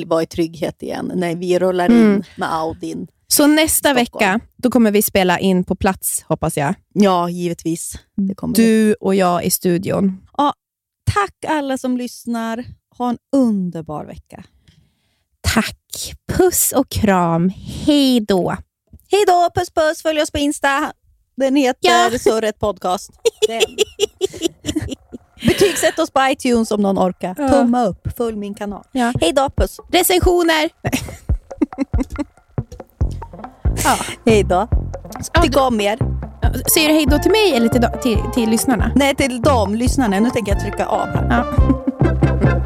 [0.07, 2.23] vara i trygghet igen när vi rullar in Mm.
[2.37, 3.07] med Audin.
[3.29, 3.97] Så nästa Stockholm.
[3.97, 6.75] vecka då kommer vi spela in på plats, hoppas jag.
[6.95, 7.99] Ja, givetvis.
[8.55, 10.23] Du och jag i studion.
[11.15, 12.65] Tack alla som lyssnar.
[12.99, 14.45] Ha en underbar vecka.
[15.41, 16.13] Tack.
[16.33, 17.49] Puss och kram.
[17.87, 18.57] Hej då.
[19.11, 20.03] Hej då, puss puss.
[20.03, 20.93] Följ oss på Insta.
[21.37, 21.79] Den heter
[22.13, 22.19] Ja.
[22.19, 23.11] Surret Podcast.
[25.47, 27.35] Betygsätt oss på iTunes om någon orkar.
[27.39, 27.49] Ja.
[27.49, 28.09] Tumma upp.
[28.17, 28.85] Följ min kanal.
[28.93, 29.13] Ja.
[29.21, 29.81] Hej då, puss.
[29.93, 30.71] Recensioner.
[34.27, 34.69] Hej då.
[35.33, 35.99] Ja, Tyck om er.
[36.75, 38.93] Säger du hej då till mig eller till, till, till lyssnarna?
[38.95, 40.21] Nej, till dem, lyssnarna.
[40.21, 41.29] Nu tänker jag trycka av här.
[41.31, 42.63] Ja.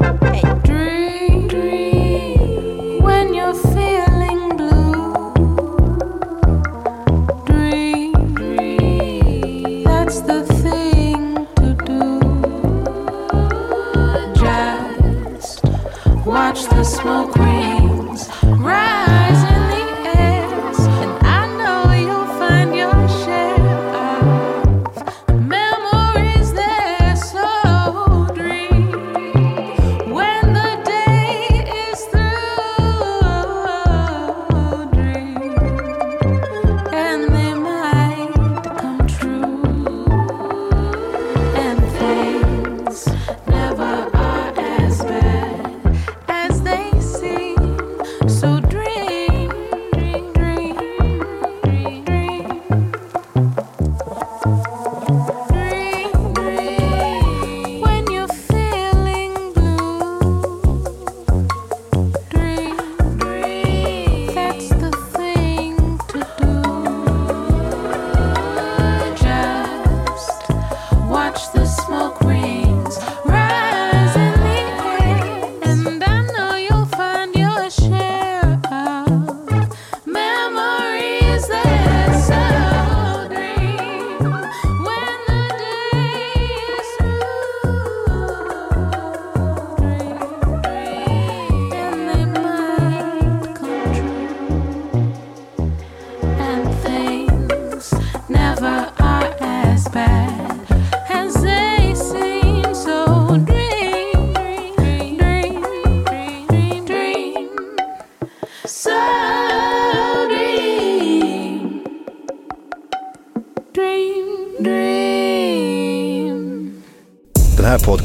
[16.41, 19.00] watch the smoke rings rise